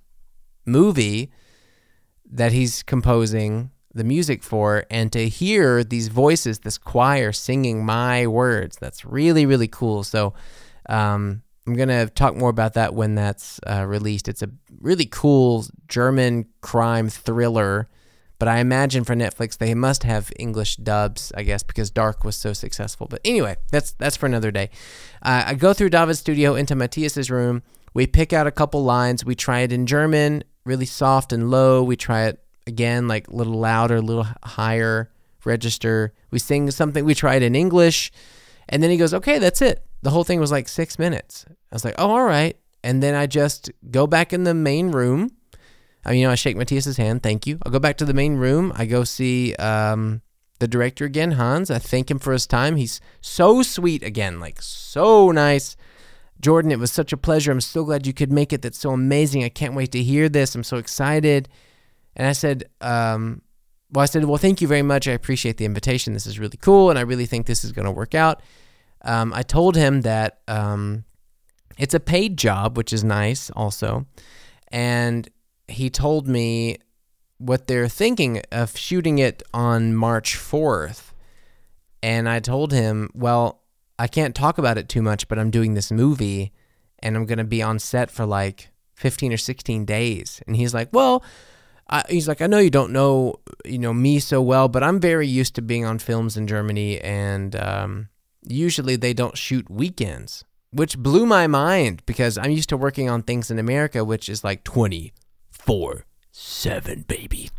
movie 0.65 1.32
that 2.32 2.51
he's 2.51 2.84
composing 2.84 3.71
the 3.93 4.03
music 4.03 4.43
for 4.43 4.86
and 4.89 5.12
to 5.12 5.27
hear 5.27 5.84
these 5.84 6.10
voices 6.10 6.60
this 6.60 6.77
choir 6.77 7.32
singing 7.32 7.84
my 7.84 8.27
words 8.27 8.77
that's 8.77 9.03
really 9.03 9.47
really 9.47 9.67
cool 9.67 10.03
so 10.03 10.32
um, 10.88 11.41
i'm 11.69 11.75
going 11.75 11.89
to 11.89 12.08
talk 12.13 12.36
more 12.36 12.49
about 12.49 12.73
that 12.73 12.93
when 12.93 13.15
that's 13.15 13.60
uh, 13.67 13.86
released 13.86 14.27
it's 14.27 14.41
a 14.41 14.49
really 14.82 15.05
cool 15.05 15.65
german 15.88 16.45
crime 16.62 17.10
thriller 17.10 17.88
but 18.38 18.47
i 18.47 18.60
imagine 18.60 19.03
for 19.03 19.15
netflix 19.15 19.58
they 19.58 19.73
must 19.73 20.03
have 20.03 20.32
english 20.38 20.75
dubs 20.77 21.32
i 21.36 21.43
guess 21.43 21.63
because 21.63 21.91
dark 21.91 22.23
was 22.23 22.36
so 22.36 22.53
successful 22.53 23.08
but 23.08 23.21
anyway 23.23 23.55
that's 23.71 23.91
that's 23.93 24.17
for 24.17 24.25
another 24.25 24.51
day 24.51 24.69
uh, 25.21 25.43
i 25.47 25.53
go 25.53 25.73
through 25.73 25.89
david's 25.89 26.19
studio 26.19 26.55
into 26.55 26.75
matthias's 26.75 27.29
room 27.29 27.62
we 27.93 28.05
pick 28.05 28.34
out 28.34 28.47
a 28.47 28.51
couple 28.51 28.84
lines 28.84 29.23
we 29.23 29.36
try 29.36 29.60
it 29.60 29.71
in 29.71 29.86
german 29.86 30.43
really 30.69 30.86
soft 30.86 31.34
and 31.34 31.51
low. 31.51 31.84
We 31.84 31.97
try 31.97 32.27
it 32.27 32.41
again, 32.67 33.08
like 33.08 33.27
a 33.27 33.36
little 33.36 33.60
louder, 33.60 33.97
a 33.97 34.01
little 34.01 34.27
higher 34.43 35.12
register. 35.43 36.13
We 36.32 36.39
sing 36.39 36.69
something, 36.71 37.03
we 37.03 37.15
try 37.15 37.36
it 37.36 37.43
in 37.43 37.55
English. 37.55 38.12
And 38.69 38.82
then 38.82 38.91
he 38.91 38.97
goes, 38.97 39.13
okay, 39.13 39.39
that's 39.39 39.62
it. 39.62 39.84
The 40.03 40.12
whole 40.12 40.23
thing 40.23 40.39
was 40.39 40.51
like 40.51 40.69
six 40.69 40.97
minutes. 40.99 41.45
I 41.71 41.75
was 41.75 41.86
like, 41.86 41.95
oh, 41.97 42.10
all 42.10 42.23
right. 42.23 42.58
And 42.84 43.03
then 43.03 43.15
I 43.15 43.27
just 43.27 43.69
go 43.91 44.08
back 44.08 44.34
in 44.34 44.43
the 44.43 44.53
main 44.53 44.91
room. 44.91 45.32
I 46.05 46.12
mean, 46.12 46.21
you 46.21 46.27
know, 46.27 46.32
I 46.32 46.36
shake 46.36 46.55
Matthias's 46.55 46.97
hand. 46.97 47.23
Thank 47.23 47.45
you. 47.45 47.60
I'll 47.65 47.71
go 47.71 47.79
back 47.79 47.97
to 47.97 48.05
the 48.05 48.13
main 48.13 48.36
room. 48.36 48.71
I 48.75 48.86
go 48.86 49.03
see 49.03 49.53
um, 49.55 50.21
the 50.60 50.67
director 50.67 51.05
again, 51.05 51.32
Hans. 51.32 51.69
I 51.69 51.77
thank 51.77 52.10
him 52.10 52.19
for 52.19 52.34
his 52.34 52.47
time. 52.47 52.77
He's 52.77 53.01
so 53.21 53.62
sweet 53.63 54.01
again, 54.03 54.39
like 54.39 54.62
so 54.62 55.32
nice. 55.32 55.75
Jordan, 56.39 56.71
it 56.71 56.79
was 56.79 56.91
such 56.91 57.12
a 57.12 57.17
pleasure. 57.17 57.51
I'm 57.51 57.60
so 57.60 57.84
glad 57.84 58.08
you 58.08 58.13
could 58.13 58.32
make 58.32 58.53
it. 58.53 58.62
That's 58.62 58.77
so 58.77 58.91
amazing. 58.91 59.43
I 59.43 59.49
can't 59.49 59.75
wait 59.75 59.91
to 59.91 60.01
hear 60.01 60.29
this. 60.29 60.55
I'm 60.55 60.63
so 60.63 60.77
excited. 60.77 61.49
And 62.15 62.27
I 62.27 62.32
said, 62.32 62.63
um, 62.79 63.41
well, 63.91 64.03
I 64.03 64.05
said, 64.05 64.23
well, 64.23 64.38
thank 64.38 64.62
you 64.62 64.67
very 64.67 64.82
much. 64.82 65.08
I 65.08 65.12
appreciate 65.12 65.58
the 65.58 65.65
invitation. 65.65 66.13
This 66.13 66.27
is 66.27 66.39
really 66.39 66.58
cool. 66.58 66.89
And 66.89 66.97
I 66.97 67.01
really 67.01 67.25
think 67.25 67.45
this 67.45 67.65
is 67.65 67.73
going 67.73 67.86
to 67.86 67.91
work 67.91 68.15
out. 68.15 68.41
Um, 69.01 69.34
I 69.34 69.41
told 69.41 69.75
him 69.75 70.01
that 70.01 70.39
um, 70.47 71.03
it's 71.79 71.93
a 71.93 71.99
paid 71.99 72.37
job, 72.37 72.77
which 72.77 72.93
is 72.93 73.03
nice 73.03 73.49
also. 73.51 74.05
And 74.71 75.27
he 75.67 75.89
told 75.89 76.27
me 76.27 76.77
what 77.37 77.67
they're 77.67 77.87
thinking 77.87 78.41
of 78.51 78.77
shooting 78.77 79.17
it 79.17 79.41
on 79.53 79.95
March 79.95 80.35
4th. 80.35 81.13
And 82.03 82.29
I 82.29 82.39
told 82.39 82.71
him, 82.71 83.09
well, 83.13 83.61
I 83.97 84.07
can't 84.07 84.35
talk 84.35 84.57
about 84.57 84.77
it 84.77 84.89
too 84.89 85.01
much, 85.01 85.27
but 85.27 85.39
I'm 85.39 85.49
doing 85.49 85.73
this 85.73 85.91
movie 85.91 86.51
and 86.99 87.15
I'm 87.15 87.25
going 87.25 87.37
to 87.39 87.43
be 87.45 87.61
on 87.61 87.79
set 87.79 88.11
for 88.11 88.25
like 88.25 88.69
15 88.95 89.33
or 89.33 89.37
16 89.37 89.85
days. 89.85 90.41
And 90.45 90.55
he's 90.55 90.73
like, 90.73 90.89
well, 90.91 91.23
I, 91.89 92.03
he's 92.09 92.27
like, 92.27 92.41
I 92.41 92.47
know 92.47 92.59
you 92.59 92.69
don't 92.69 92.91
know, 92.91 93.35
you 93.65 93.79
know, 93.79 93.93
me 93.93 94.19
so 94.19 94.41
well, 94.41 94.67
but 94.67 94.83
I'm 94.83 94.99
very 94.99 95.27
used 95.27 95.55
to 95.55 95.61
being 95.61 95.85
on 95.85 95.97
films 95.99 96.37
in 96.37 96.45
Germany, 96.45 96.99
and 97.01 97.55
um, 97.55 98.09
usually 98.45 98.95
they 98.95 99.13
don't 99.13 99.37
shoot 99.37 99.69
weekends, 99.71 100.43
which 100.71 100.97
blew 100.97 101.25
my 101.25 101.47
mind 101.47 102.03
because 102.05 102.38
I'm 102.38 102.51
used 102.51 102.69
to 102.69 102.77
working 102.77 103.10
on 103.10 103.23
things 103.23 103.49
in 103.49 103.60
America, 103.60 104.03
which 104.05 104.29
is 104.29 104.43
like 104.43 104.63
24 104.63 106.05
seven, 106.32 107.03
baby. 107.08 107.49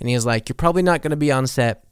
And 0.00 0.08
he 0.08 0.14
was 0.14 0.26
like, 0.26 0.48
You're 0.48 0.54
probably 0.54 0.82
not 0.82 1.02
going 1.02 1.10
to 1.10 1.16
be 1.16 1.32
on 1.32 1.46
set 1.46 1.84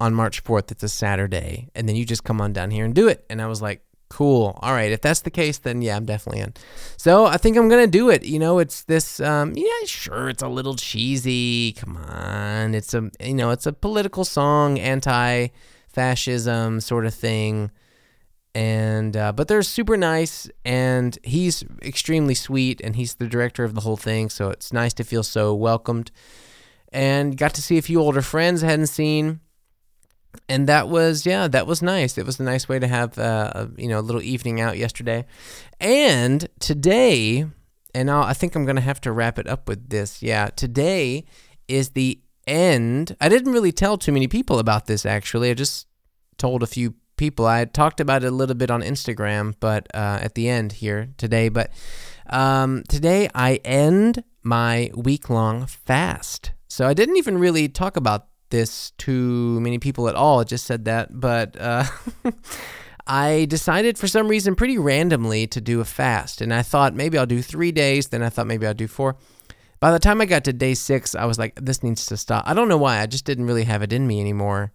on 0.00 0.14
March 0.14 0.42
4th. 0.42 0.70
It's 0.70 0.82
a 0.82 0.88
Saturday. 0.88 1.70
And 1.74 1.88
then 1.88 1.96
you 1.96 2.04
just 2.04 2.24
come 2.24 2.40
on 2.40 2.52
down 2.52 2.70
here 2.70 2.84
and 2.84 2.94
do 2.94 3.08
it. 3.08 3.24
And 3.30 3.40
I 3.40 3.46
was 3.46 3.62
like, 3.62 3.82
Cool. 4.14 4.56
All 4.62 4.72
right. 4.72 4.92
If 4.92 5.00
that's 5.00 5.22
the 5.22 5.30
case, 5.30 5.58
then 5.58 5.82
yeah, 5.82 5.96
I'm 5.96 6.04
definitely 6.04 6.40
in. 6.40 6.54
So 6.96 7.26
I 7.26 7.36
think 7.36 7.56
I'm 7.56 7.68
gonna 7.68 7.88
do 7.88 8.10
it. 8.10 8.24
You 8.24 8.38
know, 8.38 8.60
it's 8.60 8.84
this. 8.84 9.18
Um, 9.18 9.54
yeah, 9.56 9.66
sure, 9.86 10.28
it's 10.28 10.40
a 10.40 10.46
little 10.46 10.76
cheesy. 10.76 11.72
Come 11.72 11.96
on, 11.96 12.76
it's 12.76 12.94
a 12.94 13.10
you 13.18 13.34
know, 13.34 13.50
it's 13.50 13.66
a 13.66 13.72
political 13.72 14.24
song, 14.24 14.78
anti-fascism 14.78 16.80
sort 16.80 17.06
of 17.06 17.14
thing, 17.14 17.72
and 18.54 19.16
uh, 19.16 19.32
but 19.32 19.48
they're 19.48 19.64
super 19.64 19.96
nice, 19.96 20.48
and 20.64 21.18
he's 21.24 21.64
extremely 21.82 22.36
sweet, 22.36 22.80
and 22.84 22.94
he's 22.94 23.14
the 23.14 23.26
director 23.26 23.64
of 23.64 23.74
the 23.74 23.80
whole 23.80 23.96
thing, 23.96 24.30
so 24.30 24.48
it's 24.48 24.72
nice 24.72 24.94
to 24.94 25.02
feel 25.02 25.24
so 25.24 25.52
welcomed, 25.52 26.12
and 26.92 27.36
got 27.36 27.52
to 27.54 27.62
see 27.62 27.78
a 27.78 27.82
few 27.82 28.00
older 28.00 28.22
friends 28.22 28.62
I 28.62 28.68
hadn't 28.68 28.86
seen 28.86 29.40
and 30.48 30.66
that 30.68 30.88
was 30.88 31.26
yeah 31.26 31.48
that 31.48 31.66
was 31.66 31.82
nice. 31.82 32.18
It 32.18 32.26
was 32.26 32.40
a 32.40 32.42
nice 32.42 32.68
way 32.68 32.78
to 32.78 32.86
have 32.86 33.18
uh, 33.18 33.52
a 33.54 33.68
you 33.76 33.88
know 33.88 33.98
a 33.98 34.02
little 34.02 34.22
evening 34.22 34.60
out 34.60 34.78
yesterday. 34.78 35.26
And 35.80 36.48
today 36.60 37.46
and 37.94 38.10
I'll, 38.10 38.22
i 38.22 38.32
think 38.32 38.54
i'm 38.54 38.64
gonna 38.64 38.80
have 38.80 39.00
to 39.02 39.12
wrap 39.12 39.38
it 39.38 39.46
up 39.46 39.68
with 39.68 39.88
this. 39.88 40.22
Yeah 40.22 40.48
today 40.48 41.24
is 41.68 41.90
the 41.90 42.20
end. 42.46 43.16
I 43.20 43.28
didn't 43.28 43.52
really 43.52 43.72
tell 43.72 43.96
too 43.96 44.12
many 44.12 44.28
people 44.28 44.58
about 44.58 44.86
this 44.86 45.06
actually. 45.06 45.50
I 45.50 45.54
just 45.54 45.86
told 46.36 46.62
a 46.62 46.66
few 46.66 46.94
people. 47.16 47.46
I 47.46 47.64
talked 47.64 48.00
about 48.00 48.24
it 48.24 48.26
a 48.28 48.36
little 48.36 48.56
bit 48.56 48.70
on 48.70 48.82
instagram 48.82 49.54
but 49.60 49.88
uh, 49.94 50.18
at 50.20 50.34
the 50.34 50.48
end 50.48 50.72
here 50.72 51.10
today. 51.16 51.48
But 51.48 51.70
um, 52.28 52.82
today 52.88 53.28
i 53.34 53.56
end 53.64 54.24
my 54.42 54.90
week-long 54.94 55.66
fast. 55.66 56.52
So 56.68 56.86
i 56.86 56.94
didn't 56.94 57.16
even 57.16 57.38
really 57.38 57.68
talk 57.68 57.96
about 57.96 58.28
this 58.50 58.92
to 58.98 59.60
many 59.60 59.78
people 59.78 60.08
at 60.08 60.14
all. 60.14 60.40
It 60.40 60.48
just 60.48 60.66
said 60.66 60.84
that, 60.84 61.20
but 61.20 61.60
uh, 61.60 61.84
I 63.06 63.46
decided 63.48 63.98
for 63.98 64.08
some 64.08 64.28
reason 64.28 64.54
pretty 64.54 64.78
randomly 64.78 65.46
to 65.48 65.60
do 65.60 65.80
a 65.80 65.84
fast, 65.84 66.40
and 66.40 66.52
I 66.52 66.62
thought 66.62 66.94
maybe 66.94 67.18
I'll 67.18 67.26
do 67.26 67.42
three 67.42 67.72
days. 67.72 68.08
Then 68.08 68.22
I 68.22 68.28
thought 68.28 68.46
maybe 68.46 68.66
I'll 68.66 68.74
do 68.74 68.88
four. 68.88 69.16
By 69.80 69.90
the 69.90 69.98
time 69.98 70.20
I 70.20 70.24
got 70.24 70.44
to 70.44 70.52
day 70.52 70.74
six, 70.74 71.14
I 71.14 71.26
was 71.26 71.38
like, 71.38 71.58
this 71.60 71.82
needs 71.82 72.06
to 72.06 72.16
stop. 72.16 72.44
I 72.46 72.54
don't 72.54 72.68
know 72.68 72.78
why. 72.78 73.00
I 73.00 73.06
just 73.06 73.26
didn't 73.26 73.46
really 73.46 73.64
have 73.64 73.82
it 73.82 73.92
in 73.92 74.06
me 74.06 74.20
anymore. 74.20 74.72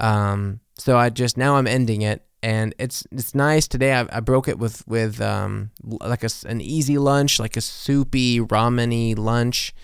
Um, 0.00 0.60
so 0.76 0.96
I 0.96 1.10
just 1.10 1.36
now 1.36 1.56
I'm 1.56 1.66
ending 1.66 2.02
it, 2.02 2.24
and 2.42 2.74
it's 2.78 3.06
it's 3.12 3.34
nice 3.34 3.68
today. 3.68 3.94
I, 3.94 4.06
I 4.10 4.20
broke 4.20 4.48
it 4.48 4.58
with 4.58 4.86
with 4.88 5.20
um, 5.20 5.70
like 5.82 6.24
a, 6.24 6.30
an 6.46 6.60
easy 6.60 6.98
lunch, 6.98 7.38
like 7.38 7.56
a 7.56 7.60
soupy 7.60 8.40
rameny 8.40 9.16
lunch 9.16 9.74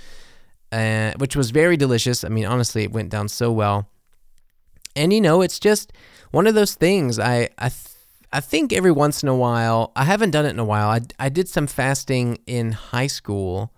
uh, 0.74 1.12
which 1.18 1.36
was 1.36 1.52
very 1.52 1.76
delicious. 1.76 2.24
I 2.24 2.28
mean, 2.28 2.46
honestly, 2.46 2.82
it 2.82 2.92
went 2.92 3.08
down 3.08 3.28
so 3.28 3.52
well. 3.52 3.88
And 4.96 5.12
you 5.12 5.20
know, 5.20 5.40
it's 5.40 5.60
just 5.60 5.92
one 6.32 6.48
of 6.48 6.54
those 6.56 6.74
things. 6.74 7.18
I 7.18 7.48
I 7.58 7.68
th- 7.68 7.94
I 8.32 8.40
think 8.40 8.72
every 8.72 8.90
once 8.90 9.22
in 9.22 9.28
a 9.28 9.36
while, 9.36 9.92
I 9.94 10.04
haven't 10.04 10.32
done 10.32 10.46
it 10.46 10.50
in 10.50 10.58
a 10.58 10.64
while. 10.64 10.88
I 10.88 11.00
I 11.18 11.28
did 11.28 11.48
some 11.48 11.68
fasting 11.68 12.38
in 12.46 12.72
high 12.72 13.06
school, 13.06 13.72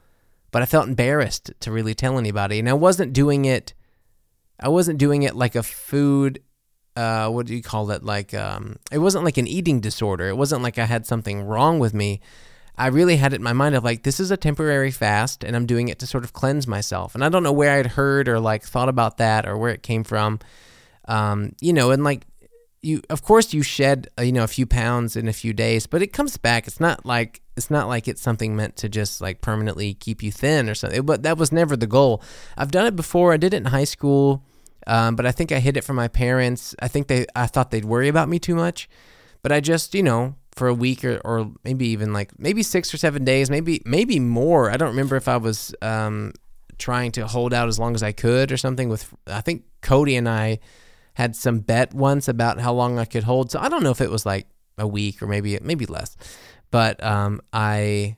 but 0.50 0.62
I 0.62 0.66
felt 0.66 0.88
embarrassed 0.88 1.52
to 1.60 1.70
really 1.70 1.94
tell 1.94 2.18
anybody, 2.18 2.58
and 2.58 2.68
I 2.68 2.72
wasn't 2.72 3.12
doing 3.12 3.44
it. 3.44 3.74
I 4.58 4.70
wasn't 4.70 4.98
doing 4.98 5.22
it 5.22 5.36
like 5.36 5.54
a 5.54 5.62
food. 5.62 6.42
Uh, 6.96 7.28
what 7.28 7.44
do 7.44 7.54
you 7.54 7.62
call 7.62 7.90
it? 7.90 8.02
Like, 8.02 8.32
um, 8.32 8.76
it 8.90 9.00
wasn't 9.00 9.26
like 9.26 9.36
an 9.36 9.46
eating 9.46 9.80
disorder. 9.80 10.28
It 10.28 10.38
wasn't 10.38 10.62
like 10.62 10.78
I 10.78 10.86
had 10.86 11.04
something 11.04 11.42
wrong 11.42 11.78
with 11.78 11.92
me. 11.92 12.22
I 12.78 12.88
really 12.88 13.16
had 13.16 13.32
it 13.32 13.36
in 13.36 13.42
my 13.42 13.52
mind 13.52 13.74
of 13.74 13.84
like, 13.84 14.02
this 14.02 14.20
is 14.20 14.30
a 14.30 14.36
temporary 14.36 14.90
fast 14.90 15.44
and 15.44 15.56
I'm 15.56 15.66
doing 15.66 15.88
it 15.88 15.98
to 16.00 16.06
sort 16.06 16.24
of 16.24 16.32
cleanse 16.32 16.66
myself. 16.66 17.14
And 17.14 17.24
I 17.24 17.28
don't 17.28 17.42
know 17.42 17.52
where 17.52 17.78
I'd 17.78 17.86
heard 17.86 18.28
or 18.28 18.38
like 18.38 18.64
thought 18.64 18.88
about 18.88 19.16
that 19.18 19.46
or 19.46 19.56
where 19.56 19.72
it 19.72 19.82
came 19.82 20.04
from. 20.04 20.40
Um, 21.08 21.54
you 21.60 21.72
know, 21.72 21.90
and 21.90 22.04
like, 22.04 22.26
you, 22.82 23.02
of 23.10 23.22
course, 23.22 23.54
you 23.54 23.62
shed, 23.62 24.08
uh, 24.18 24.22
you 24.22 24.32
know, 24.32 24.44
a 24.44 24.48
few 24.48 24.66
pounds 24.66 25.16
in 25.16 25.26
a 25.26 25.32
few 25.32 25.52
days, 25.52 25.86
but 25.86 26.02
it 26.02 26.12
comes 26.12 26.36
back. 26.36 26.66
It's 26.66 26.78
not 26.78 27.06
like, 27.06 27.40
it's 27.56 27.70
not 27.70 27.88
like 27.88 28.06
it's 28.06 28.22
something 28.22 28.54
meant 28.54 28.76
to 28.76 28.88
just 28.88 29.20
like 29.20 29.40
permanently 29.40 29.94
keep 29.94 30.22
you 30.22 30.30
thin 30.30 30.68
or 30.68 30.74
something. 30.74 31.04
But 31.04 31.22
that 31.22 31.38
was 31.38 31.50
never 31.50 31.76
the 31.76 31.86
goal. 31.86 32.22
I've 32.56 32.70
done 32.70 32.86
it 32.86 32.94
before. 32.94 33.32
I 33.32 33.38
did 33.38 33.54
it 33.54 33.58
in 33.58 33.64
high 33.66 33.84
school. 33.84 34.44
Um, 34.86 35.16
but 35.16 35.26
I 35.26 35.32
think 35.32 35.50
I 35.50 35.58
hid 35.58 35.76
it 35.76 35.82
from 35.82 35.96
my 35.96 36.06
parents. 36.06 36.74
I 36.78 36.86
think 36.86 37.08
they, 37.08 37.26
I 37.34 37.46
thought 37.46 37.72
they'd 37.72 37.84
worry 37.84 38.06
about 38.06 38.28
me 38.28 38.38
too 38.38 38.54
much, 38.54 38.88
but 39.42 39.50
I 39.50 39.58
just, 39.58 39.94
you 39.94 40.02
know, 40.02 40.36
for 40.56 40.68
a 40.68 40.74
week 40.74 41.04
or, 41.04 41.20
or 41.24 41.52
maybe 41.64 41.86
even 41.88 42.12
like 42.12 42.36
maybe 42.38 42.62
six 42.62 42.92
or 42.92 42.96
seven 42.96 43.24
days, 43.24 43.50
maybe 43.50 43.82
maybe 43.84 44.18
more. 44.18 44.70
I 44.70 44.76
don't 44.76 44.88
remember 44.88 45.16
if 45.16 45.28
I 45.28 45.36
was 45.36 45.74
um, 45.82 46.32
trying 46.78 47.12
to 47.12 47.26
hold 47.26 47.52
out 47.52 47.68
as 47.68 47.78
long 47.78 47.94
as 47.94 48.02
I 48.02 48.12
could 48.12 48.50
or 48.50 48.56
something. 48.56 48.88
With 48.88 49.12
I 49.26 49.42
think 49.42 49.64
Cody 49.82 50.16
and 50.16 50.28
I 50.28 50.58
had 51.14 51.36
some 51.36 51.60
bet 51.60 51.94
once 51.94 52.26
about 52.26 52.58
how 52.58 52.72
long 52.72 52.98
I 52.98 53.04
could 53.04 53.24
hold. 53.24 53.50
So 53.50 53.60
I 53.60 53.68
don't 53.68 53.82
know 53.82 53.90
if 53.90 54.00
it 54.00 54.10
was 54.10 54.26
like 54.26 54.48
a 54.78 54.86
week 54.86 55.22
or 55.22 55.26
maybe 55.26 55.58
maybe 55.60 55.86
less. 55.86 56.16
But 56.70 57.02
um, 57.04 57.40
I 57.52 58.16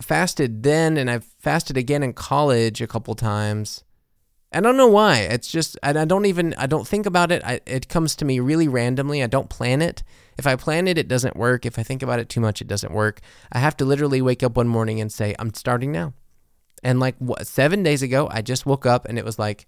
fasted 0.00 0.62
then, 0.62 0.96
and 0.96 1.10
I 1.10 1.20
fasted 1.40 1.76
again 1.76 2.02
in 2.02 2.12
college 2.12 2.80
a 2.80 2.86
couple 2.86 3.14
times. 3.14 3.84
I 4.50 4.60
don't 4.60 4.78
know 4.78 4.88
why. 4.88 5.18
It's 5.18 5.50
just 5.50 5.76
I, 5.82 5.90
I 5.90 6.04
don't 6.04 6.24
even 6.24 6.54
I 6.54 6.66
don't 6.66 6.86
think 6.86 7.06
about 7.06 7.30
it. 7.30 7.42
I, 7.44 7.60
it 7.66 7.88
comes 7.88 8.16
to 8.16 8.24
me 8.24 8.40
really 8.40 8.68
randomly. 8.68 9.22
I 9.22 9.26
don't 9.26 9.50
plan 9.50 9.82
it. 9.82 10.02
If 10.38 10.46
I 10.46 10.56
plan 10.56 10.88
it, 10.88 10.96
it 10.96 11.08
doesn't 11.08 11.36
work. 11.36 11.66
If 11.66 11.78
I 11.78 11.82
think 11.82 12.02
about 12.02 12.20
it 12.20 12.28
too 12.28 12.40
much, 12.40 12.60
it 12.60 12.68
doesn't 12.68 12.92
work. 12.92 13.20
I 13.52 13.58
have 13.58 13.76
to 13.78 13.84
literally 13.84 14.22
wake 14.22 14.42
up 14.42 14.56
one 14.56 14.68
morning 14.68 15.00
and 15.00 15.12
say, 15.12 15.34
I'm 15.38 15.52
starting 15.52 15.92
now. 15.92 16.14
And 16.82 17.00
like 17.00 17.16
what, 17.18 17.46
seven 17.46 17.82
days 17.82 18.02
ago, 18.02 18.28
I 18.30 18.40
just 18.40 18.64
woke 18.64 18.86
up 18.86 19.04
and 19.06 19.18
it 19.18 19.24
was 19.24 19.38
like, 19.38 19.66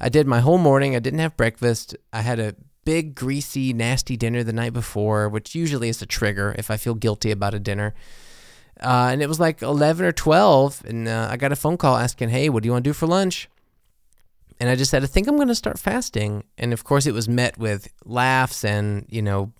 I 0.00 0.08
did 0.08 0.26
my 0.26 0.40
whole 0.40 0.58
morning. 0.58 0.96
I 0.96 1.00
didn't 1.00 1.18
have 1.18 1.36
breakfast. 1.36 1.96
I 2.12 2.22
had 2.22 2.38
a 2.38 2.54
big, 2.84 3.14
greasy, 3.14 3.72
nasty 3.72 4.16
dinner 4.16 4.42
the 4.42 4.52
night 4.52 4.72
before, 4.72 5.28
which 5.28 5.54
usually 5.54 5.88
is 5.88 6.00
a 6.02 6.06
trigger 6.06 6.54
if 6.56 6.70
I 6.70 6.76
feel 6.76 6.94
guilty 6.94 7.30
about 7.30 7.54
a 7.54 7.60
dinner. 7.60 7.94
Uh, 8.80 9.10
and 9.12 9.22
it 9.22 9.28
was 9.28 9.38
like 9.38 9.60
11 9.60 10.06
or 10.06 10.12
12. 10.12 10.84
And 10.86 11.08
uh, 11.08 11.28
I 11.30 11.36
got 11.36 11.52
a 11.52 11.56
phone 11.56 11.76
call 11.76 11.96
asking, 11.96 12.30
Hey, 12.30 12.48
what 12.48 12.62
do 12.62 12.68
you 12.68 12.72
want 12.72 12.84
to 12.84 12.90
do 12.90 12.94
for 12.94 13.06
lunch? 13.06 13.48
And 14.62 14.70
I 14.70 14.76
just 14.76 14.92
said, 14.92 15.02
I 15.02 15.06
think 15.06 15.26
I'm 15.26 15.34
going 15.34 15.48
to 15.48 15.56
start 15.56 15.76
fasting. 15.76 16.44
And 16.56 16.72
of 16.72 16.84
course, 16.84 17.06
it 17.06 17.12
was 17.12 17.28
met 17.28 17.58
with 17.58 17.92
laughs 18.04 18.64
and, 18.64 19.04
you 19.08 19.20
know, 19.20 19.52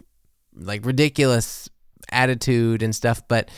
like 0.54 0.86
ridiculous 0.86 1.68
attitude 2.12 2.84
and 2.84 2.94
stuff. 2.94 3.20
But 3.26 3.48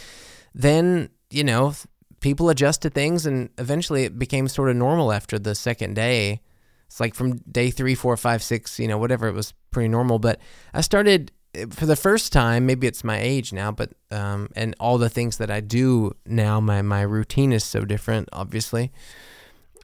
then, 0.55 1.11
you 1.29 1.45
know, 1.45 1.75
people 2.21 2.49
adjust 2.49 2.81
to 2.81 2.89
things 2.89 3.27
and 3.27 3.51
eventually 3.59 4.05
it 4.05 4.19
became 4.19 4.49
sort 4.49 4.71
of 4.71 4.77
normal 4.77 5.13
after 5.13 5.39
the 5.39 5.55
second 5.55 5.97
day. 5.97 6.41
It's 6.87 6.99
like 6.99 7.15
from 7.15 7.37
day 7.41 7.71
three, 7.71 7.95
four, 7.95 8.17
five, 8.17 8.43
six, 8.43 8.81
you 8.81 8.89
know, 8.89 8.97
whatever, 8.97 9.29
it 9.29 9.35
was 9.35 9.53
pretty 9.71 9.89
normal. 9.89 10.19
But 10.19 10.41
I 10.73 10.81
started 10.81 11.31
for 11.73 11.85
the 11.85 11.95
first 11.95 12.33
time, 12.33 12.65
maybe 12.65 12.87
it's 12.87 13.05
my 13.05 13.19
age 13.19 13.53
now, 13.53 13.71
but 13.71 13.93
um, 14.11 14.49
and 14.57 14.75
all 14.81 14.97
the 14.97 15.11
things 15.11 15.37
that 15.37 15.51
I 15.51 15.61
do 15.61 16.17
now, 16.25 16.59
my 16.59 16.81
my 16.81 17.03
routine 17.03 17.53
is 17.53 17.65
so 17.65 17.85
different, 17.85 18.31
obviously. 18.33 18.93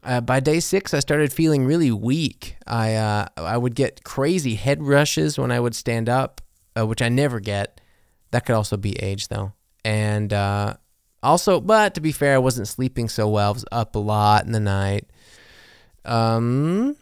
Uh, 0.03 0.21
by 0.21 0.41
day 0.41 0.61
six, 0.61 0.95
I 0.95 1.01
started 1.01 1.33
feeling 1.33 1.67
really 1.67 1.91
weak. 1.91 2.57
I 2.67 2.95
uh, 2.95 3.27
I 3.37 3.57
would 3.57 3.75
get 3.75 4.05
crazy 4.05 4.55
head 4.55 4.83
rushes 4.83 5.39
when 5.39 5.53
I 5.53 5.61
would 5.61 5.75
stand 5.75 6.09
up 6.09 6.41
uh, 6.79 6.87
which 6.87 7.03
I 7.03 7.09
never 7.09 7.41
get. 7.41 7.81
That 8.31 8.47
could 8.47 8.55
also 8.55 8.77
be 8.77 8.99
age 9.01 9.29
though. 9.29 9.53
And 9.85 10.33
uh, 10.33 10.75
also, 11.23 11.61
but 11.61 11.95
to 11.95 12.01
be 12.01 12.13
fair, 12.13 12.35
I 12.35 12.39
wasn't 12.39 12.69
sleeping 12.69 13.09
so 13.09 13.29
well. 13.29 13.49
I 13.49 13.53
was 13.53 13.65
up 13.73 13.97
a 13.97 13.99
lot 13.99 14.45
in 14.45 14.53
the 14.53 14.61
night. 14.61 15.07
Um, 16.05 16.97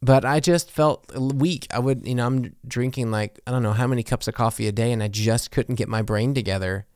but 0.00 0.24
I 0.24 0.40
just 0.40 0.70
felt 0.70 1.12
weak. 1.16 1.66
I 1.72 1.78
would, 1.78 2.06
you 2.06 2.14
know, 2.14 2.26
I'm 2.26 2.54
drinking 2.66 3.10
like 3.10 3.40
I 3.46 3.50
don't 3.50 3.62
know 3.62 3.72
how 3.72 3.86
many 3.86 4.02
cups 4.02 4.28
of 4.28 4.34
coffee 4.34 4.68
a 4.68 4.72
day, 4.72 4.92
and 4.92 5.02
I 5.02 5.08
just 5.08 5.50
couldn't 5.50 5.74
get 5.74 5.88
my 5.88 6.02
brain 6.02 6.34
together. 6.34 6.86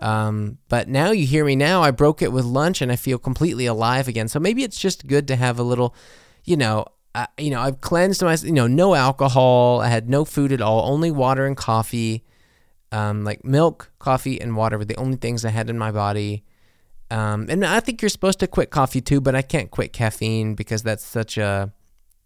Um, 0.00 0.58
but 0.68 0.88
now 0.88 1.10
you 1.10 1.26
hear 1.26 1.44
me 1.44 1.56
now. 1.56 1.82
I 1.82 1.90
broke 1.90 2.22
it 2.22 2.32
with 2.32 2.44
lunch, 2.44 2.80
and 2.80 2.90
I 2.90 2.96
feel 2.96 3.18
completely 3.18 3.66
alive 3.66 4.08
again. 4.08 4.28
So 4.28 4.40
maybe 4.40 4.62
it's 4.64 4.78
just 4.78 5.06
good 5.06 5.28
to 5.28 5.36
have 5.36 5.58
a 5.58 5.62
little, 5.62 5.94
you 6.44 6.56
know, 6.56 6.86
I, 7.14 7.26
you 7.38 7.50
know, 7.50 7.60
I've 7.60 7.80
cleansed 7.80 8.22
myself, 8.22 8.46
you 8.46 8.54
know, 8.54 8.66
no 8.66 8.94
alcohol. 8.94 9.80
I 9.80 9.88
had 9.88 10.08
no 10.08 10.24
food 10.24 10.52
at 10.52 10.60
all, 10.60 10.90
only 10.90 11.10
water 11.10 11.46
and 11.46 11.56
coffee. 11.56 12.24
Um, 12.92 13.22
like 13.22 13.44
milk, 13.44 13.92
coffee, 14.00 14.40
and 14.40 14.56
water 14.56 14.76
were 14.76 14.84
the 14.84 14.96
only 14.96 15.16
things 15.16 15.44
I 15.44 15.50
had 15.50 15.70
in 15.70 15.78
my 15.78 15.92
body. 15.92 16.44
Um, 17.10 17.46
and 17.48 17.64
I 17.64 17.80
think 17.80 18.02
you're 18.02 18.08
supposed 18.08 18.40
to 18.40 18.46
quit 18.46 18.70
coffee 18.70 19.00
too, 19.00 19.20
but 19.20 19.34
I 19.34 19.42
can't 19.42 19.70
quit 19.70 19.92
caffeine 19.92 20.54
because 20.54 20.82
that's 20.82 21.04
such 21.04 21.38
a 21.38 21.72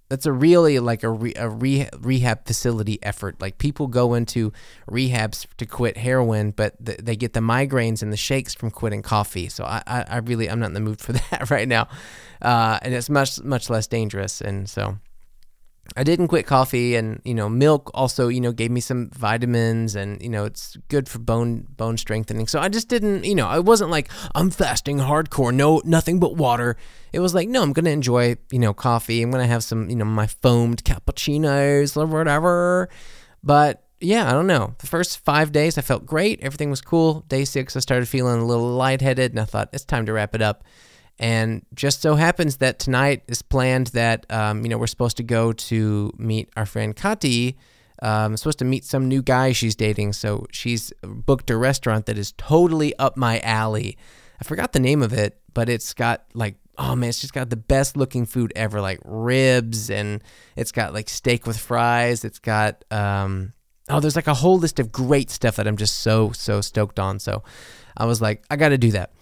that's 0.08 0.26
a 0.26 0.32
really 0.32 0.78
like 0.78 1.02
a, 1.02 1.10
re, 1.10 1.32
a 1.36 1.48
re, 1.48 1.88
rehab 1.98 2.46
facility 2.46 2.98
effort. 3.02 3.40
Like 3.40 3.58
people 3.58 3.86
go 3.86 4.14
into 4.14 4.52
rehabs 4.90 5.46
to 5.56 5.66
quit 5.66 5.96
heroin, 5.96 6.50
but 6.50 6.84
th- 6.84 6.98
they 6.98 7.16
get 7.16 7.32
the 7.32 7.40
migraines 7.40 8.02
and 8.02 8.12
the 8.12 8.16
shakes 8.16 8.54
from 8.54 8.70
quitting 8.70 9.02
coffee. 9.02 9.48
So 9.48 9.64
I, 9.64 9.82
I, 9.86 10.04
I 10.08 10.16
really 10.18 10.48
I'm 10.50 10.60
not 10.60 10.66
in 10.66 10.74
the 10.74 10.80
mood 10.80 11.00
for 11.00 11.12
that 11.30 11.50
right 11.50 11.68
now, 11.68 11.88
uh, 12.42 12.78
and 12.82 12.94
it's 12.94 13.08
much 13.08 13.42
much 13.42 13.70
less 13.70 13.86
dangerous. 13.86 14.40
And 14.40 14.68
so 14.68 14.98
I 15.96 16.02
didn't 16.02 16.26
quit 16.28 16.44
coffee, 16.46 16.96
and 16.96 17.20
you 17.24 17.34
know, 17.34 17.48
milk 17.48 17.90
also 17.94 18.28
you 18.28 18.40
know 18.40 18.52
gave 18.52 18.70
me 18.70 18.80
some 18.80 19.10
vitamins, 19.10 19.94
and 19.94 20.20
you 20.20 20.28
know, 20.28 20.44
it's 20.44 20.76
good 20.88 21.08
for 21.08 21.20
bone 21.20 21.66
bone 21.76 21.96
strengthening. 21.96 22.48
So 22.48 22.58
I 22.58 22.68
just 22.68 22.88
didn't, 22.88 23.24
you 23.24 23.34
know, 23.34 23.46
I 23.46 23.60
wasn't 23.60 23.90
like 23.90 24.10
I'm 24.34 24.50
fasting 24.50 24.98
hardcore, 24.98 25.54
no 25.54 25.80
nothing 25.84 26.18
but 26.18 26.36
water. 26.36 26.76
It 27.12 27.20
was 27.20 27.32
like, 27.34 27.48
no, 27.48 27.62
I'm 27.62 27.72
gonna 27.72 27.90
enjoy 27.90 28.36
you 28.50 28.58
know 28.58 28.74
coffee. 28.74 29.22
I'm 29.22 29.30
gonna 29.30 29.46
have 29.46 29.62
some 29.62 29.88
you 29.88 29.96
know 29.96 30.04
my 30.04 30.26
foamed 30.26 30.82
cappuccinos 30.84 31.96
or 31.96 32.06
whatever. 32.06 32.88
But 33.44 33.84
yeah, 34.00 34.28
I 34.28 34.32
don't 34.32 34.48
know. 34.48 34.74
The 34.78 34.86
first 34.88 35.18
five 35.20 35.52
days 35.52 35.78
I 35.78 35.82
felt 35.82 36.06
great. 36.06 36.40
Everything 36.40 36.70
was 36.70 36.80
cool. 36.80 37.20
Day 37.28 37.44
six, 37.44 37.76
I 37.76 37.80
started 37.80 38.08
feeling 38.08 38.40
a 38.40 38.44
little 38.44 38.68
lightheaded, 38.68 39.30
and 39.30 39.40
I 39.40 39.44
thought 39.44 39.70
it's 39.72 39.84
time 39.84 40.06
to 40.06 40.12
wrap 40.12 40.34
it 40.34 40.42
up. 40.42 40.64
And 41.18 41.64
just 41.74 42.02
so 42.02 42.16
happens 42.16 42.56
that 42.56 42.78
tonight 42.78 43.22
is 43.28 43.42
planned 43.42 43.88
that 43.88 44.26
um, 44.30 44.62
you 44.64 44.68
know 44.68 44.78
we're 44.78 44.86
supposed 44.86 45.16
to 45.18 45.22
go 45.22 45.52
to 45.52 46.12
meet 46.18 46.48
our 46.56 46.66
friend 46.66 46.94
Kati. 46.94 47.56
Um, 48.02 48.36
supposed 48.36 48.58
to 48.58 48.64
meet 48.64 48.84
some 48.84 49.08
new 49.08 49.22
guy 49.22 49.52
she's 49.52 49.76
dating, 49.76 50.14
so 50.14 50.46
she's 50.50 50.92
booked 51.02 51.48
a 51.50 51.56
restaurant 51.56 52.06
that 52.06 52.18
is 52.18 52.32
totally 52.32 52.94
up 52.98 53.16
my 53.16 53.38
alley. 53.40 53.96
I 54.40 54.44
forgot 54.44 54.72
the 54.72 54.80
name 54.80 55.02
of 55.02 55.12
it, 55.12 55.40
but 55.54 55.68
it's 55.68 55.94
got 55.94 56.24
like 56.34 56.56
oh 56.78 56.96
man, 56.96 57.08
it's 57.08 57.20
just 57.20 57.32
got 57.32 57.50
the 57.50 57.56
best 57.56 57.96
looking 57.96 58.26
food 58.26 58.52
ever, 58.56 58.80
like 58.80 59.00
ribs, 59.04 59.90
and 59.90 60.22
it's 60.56 60.72
got 60.72 60.92
like 60.92 61.08
steak 61.08 61.46
with 61.46 61.58
fries. 61.58 62.24
It's 62.24 62.38
got 62.38 62.84
um, 62.90 63.52
oh, 63.88 64.00
there's 64.00 64.16
like 64.16 64.26
a 64.26 64.34
whole 64.34 64.58
list 64.58 64.78
of 64.78 64.92
great 64.92 65.30
stuff 65.30 65.56
that 65.56 65.66
I'm 65.66 65.76
just 65.76 65.98
so 65.98 66.32
so 66.32 66.60
stoked 66.60 66.98
on. 66.98 67.18
So 67.18 67.42
I 67.96 68.06
was 68.06 68.20
like, 68.20 68.44
I 68.50 68.56
got 68.56 68.70
to 68.70 68.78
do 68.78 68.90
that. 68.92 69.12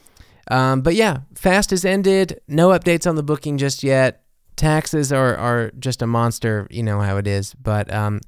Um, 0.51 0.83
but 0.83 0.95
yeah, 0.95 1.21
fast 1.35 1.71
has 1.71 1.85
ended. 1.85 2.41
No 2.49 2.69
updates 2.69 3.09
on 3.09 3.17
the 3.17 3.23
booking 3.23 3.59
just 3.59 3.83
yet. 3.83 4.25
Taxes 4.57 5.13
are, 5.13 5.35
are 5.37 5.71
just 5.79 6.03
a 6.03 6.07
monster. 6.07 6.67
You 6.71 6.83
know 6.83 7.01
how 7.01 7.17
it 7.17 7.27
is. 7.27 7.55
But 7.55 7.93
um, 7.93 8.21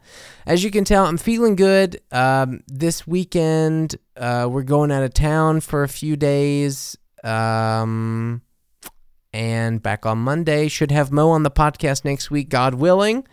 as 0.46 0.64
you 0.64 0.70
can 0.70 0.84
tell, 0.84 1.04
I'm 1.04 1.18
feeling 1.18 1.54
good. 1.54 2.00
Um, 2.10 2.62
this 2.66 3.06
weekend, 3.06 3.96
uh, 4.16 4.48
we're 4.50 4.62
going 4.62 4.90
out 4.90 5.02
of 5.02 5.12
town 5.12 5.60
for 5.60 5.82
a 5.82 5.88
few 5.88 6.16
days. 6.16 6.96
Um, 7.22 8.42
and 9.34 9.82
back 9.82 10.06
on 10.06 10.18
Monday. 10.18 10.68
Should 10.68 10.92
have 10.92 11.10
Mo 11.10 11.30
on 11.30 11.42
the 11.42 11.50
podcast 11.50 12.04
next 12.04 12.30
week, 12.30 12.48
God 12.48 12.74
willing. 12.74 13.26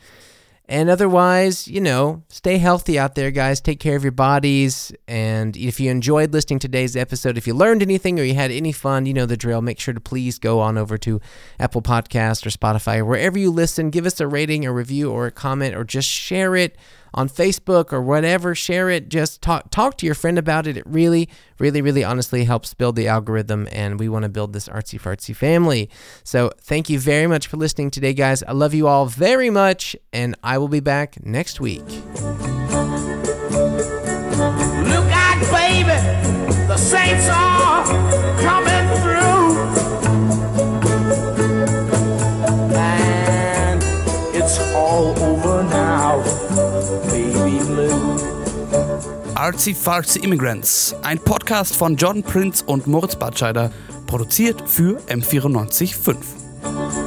And 0.71 0.89
otherwise, 0.89 1.67
you 1.67 1.81
know, 1.81 2.23
stay 2.29 2.57
healthy 2.57 2.97
out 2.97 3.15
there, 3.15 3.29
guys. 3.29 3.59
Take 3.59 3.81
care 3.81 3.97
of 3.97 4.05
your 4.05 4.13
bodies. 4.13 4.93
And 5.05 5.57
if 5.57 5.81
you 5.81 5.91
enjoyed 5.91 6.31
listening 6.31 6.59
to 6.59 6.69
today's 6.69 6.95
episode, 6.95 7.37
if 7.37 7.45
you 7.45 7.53
learned 7.53 7.81
anything 7.81 8.17
or 8.17 8.23
you 8.23 8.35
had 8.35 8.51
any 8.51 8.71
fun, 8.71 9.05
you 9.05 9.13
know 9.13 9.25
the 9.25 9.35
drill. 9.35 9.61
Make 9.61 9.81
sure 9.81 9.93
to 9.93 9.99
please 9.99 10.39
go 10.39 10.61
on 10.61 10.77
over 10.77 10.97
to 10.99 11.19
Apple 11.59 11.81
Podcast 11.81 12.45
or 12.45 12.51
Spotify 12.51 12.99
or 12.99 13.05
wherever 13.05 13.37
you 13.37 13.51
listen. 13.51 13.89
Give 13.89 14.05
us 14.05 14.21
a 14.21 14.27
rating, 14.27 14.65
a 14.65 14.71
review, 14.71 15.11
or 15.11 15.25
a 15.25 15.31
comment, 15.31 15.75
or 15.75 15.83
just 15.83 16.07
share 16.07 16.55
it 16.55 16.77
on 17.13 17.29
Facebook 17.29 17.91
or 17.91 18.01
whatever. 18.01 18.55
Share 18.55 18.89
it. 18.89 19.09
Just 19.09 19.41
talk 19.41 19.69
talk 19.71 19.97
to 19.97 20.05
your 20.05 20.15
friend 20.15 20.37
about 20.37 20.67
it. 20.67 20.77
It 20.77 20.85
really, 20.85 21.29
really, 21.59 21.81
really 21.81 22.03
honestly 22.03 22.45
helps 22.45 22.73
build 22.73 22.95
the 22.95 23.07
algorithm, 23.07 23.67
and 23.71 23.99
we 23.99 24.09
want 24.09 24.23
to 24.23 24.29
build 24.29 24.53
this 24.53 24.67
artsy 24.67 24.99
fartsy 24.99 25.35
family. 25.35 25.89
So 26.23 26.51
thank 26.61 26.89
you 26.89 26.99
very 26.99 27.27
much 27.27 27.47
for 27.47 27.57
listening 27.57 27.91
today, 27.91 28.13
guys. 28.13 28.43
I 28.43 28.53
love 28.53 28.73
you 28.73 28.87
all 28.87 29.05
very 29.05 29.49
much, 29.49 29.95
and 30.13 30.35
I 30.43 30.57
will 30.57 30.69
be 30.69 30.79
back 30.79 31.23
next 31.25 31.59
week. 31.59 31.83
Look 34.91 35.09
out, 35.11 35.39
baby, 35.51 35.97
the 36.67 36.77
saints 36.77 37.27
are 37.29 37.85
coming 38.41 38.87
through. 39.01 39.21
And 42.73 43.83
it's 44.35 44.57
all 44.73 45.09
over 45.19 45.30
Artsy 49.41 49.73
Fartsy 49.73 50.19
Immigrants, 50.19 50.95
ein 51.01 51.17
Podcast 51.17 51.75
von 51.75 51.95
John 51.95 52.21
Prince 52.21 52.63
und 52.63 52.85
Moritz 52.85 53.15
Batscheider, 53.15 53.71
produziert 54.05 54.61
für 54.69 54.99
M945. 55.07 57.00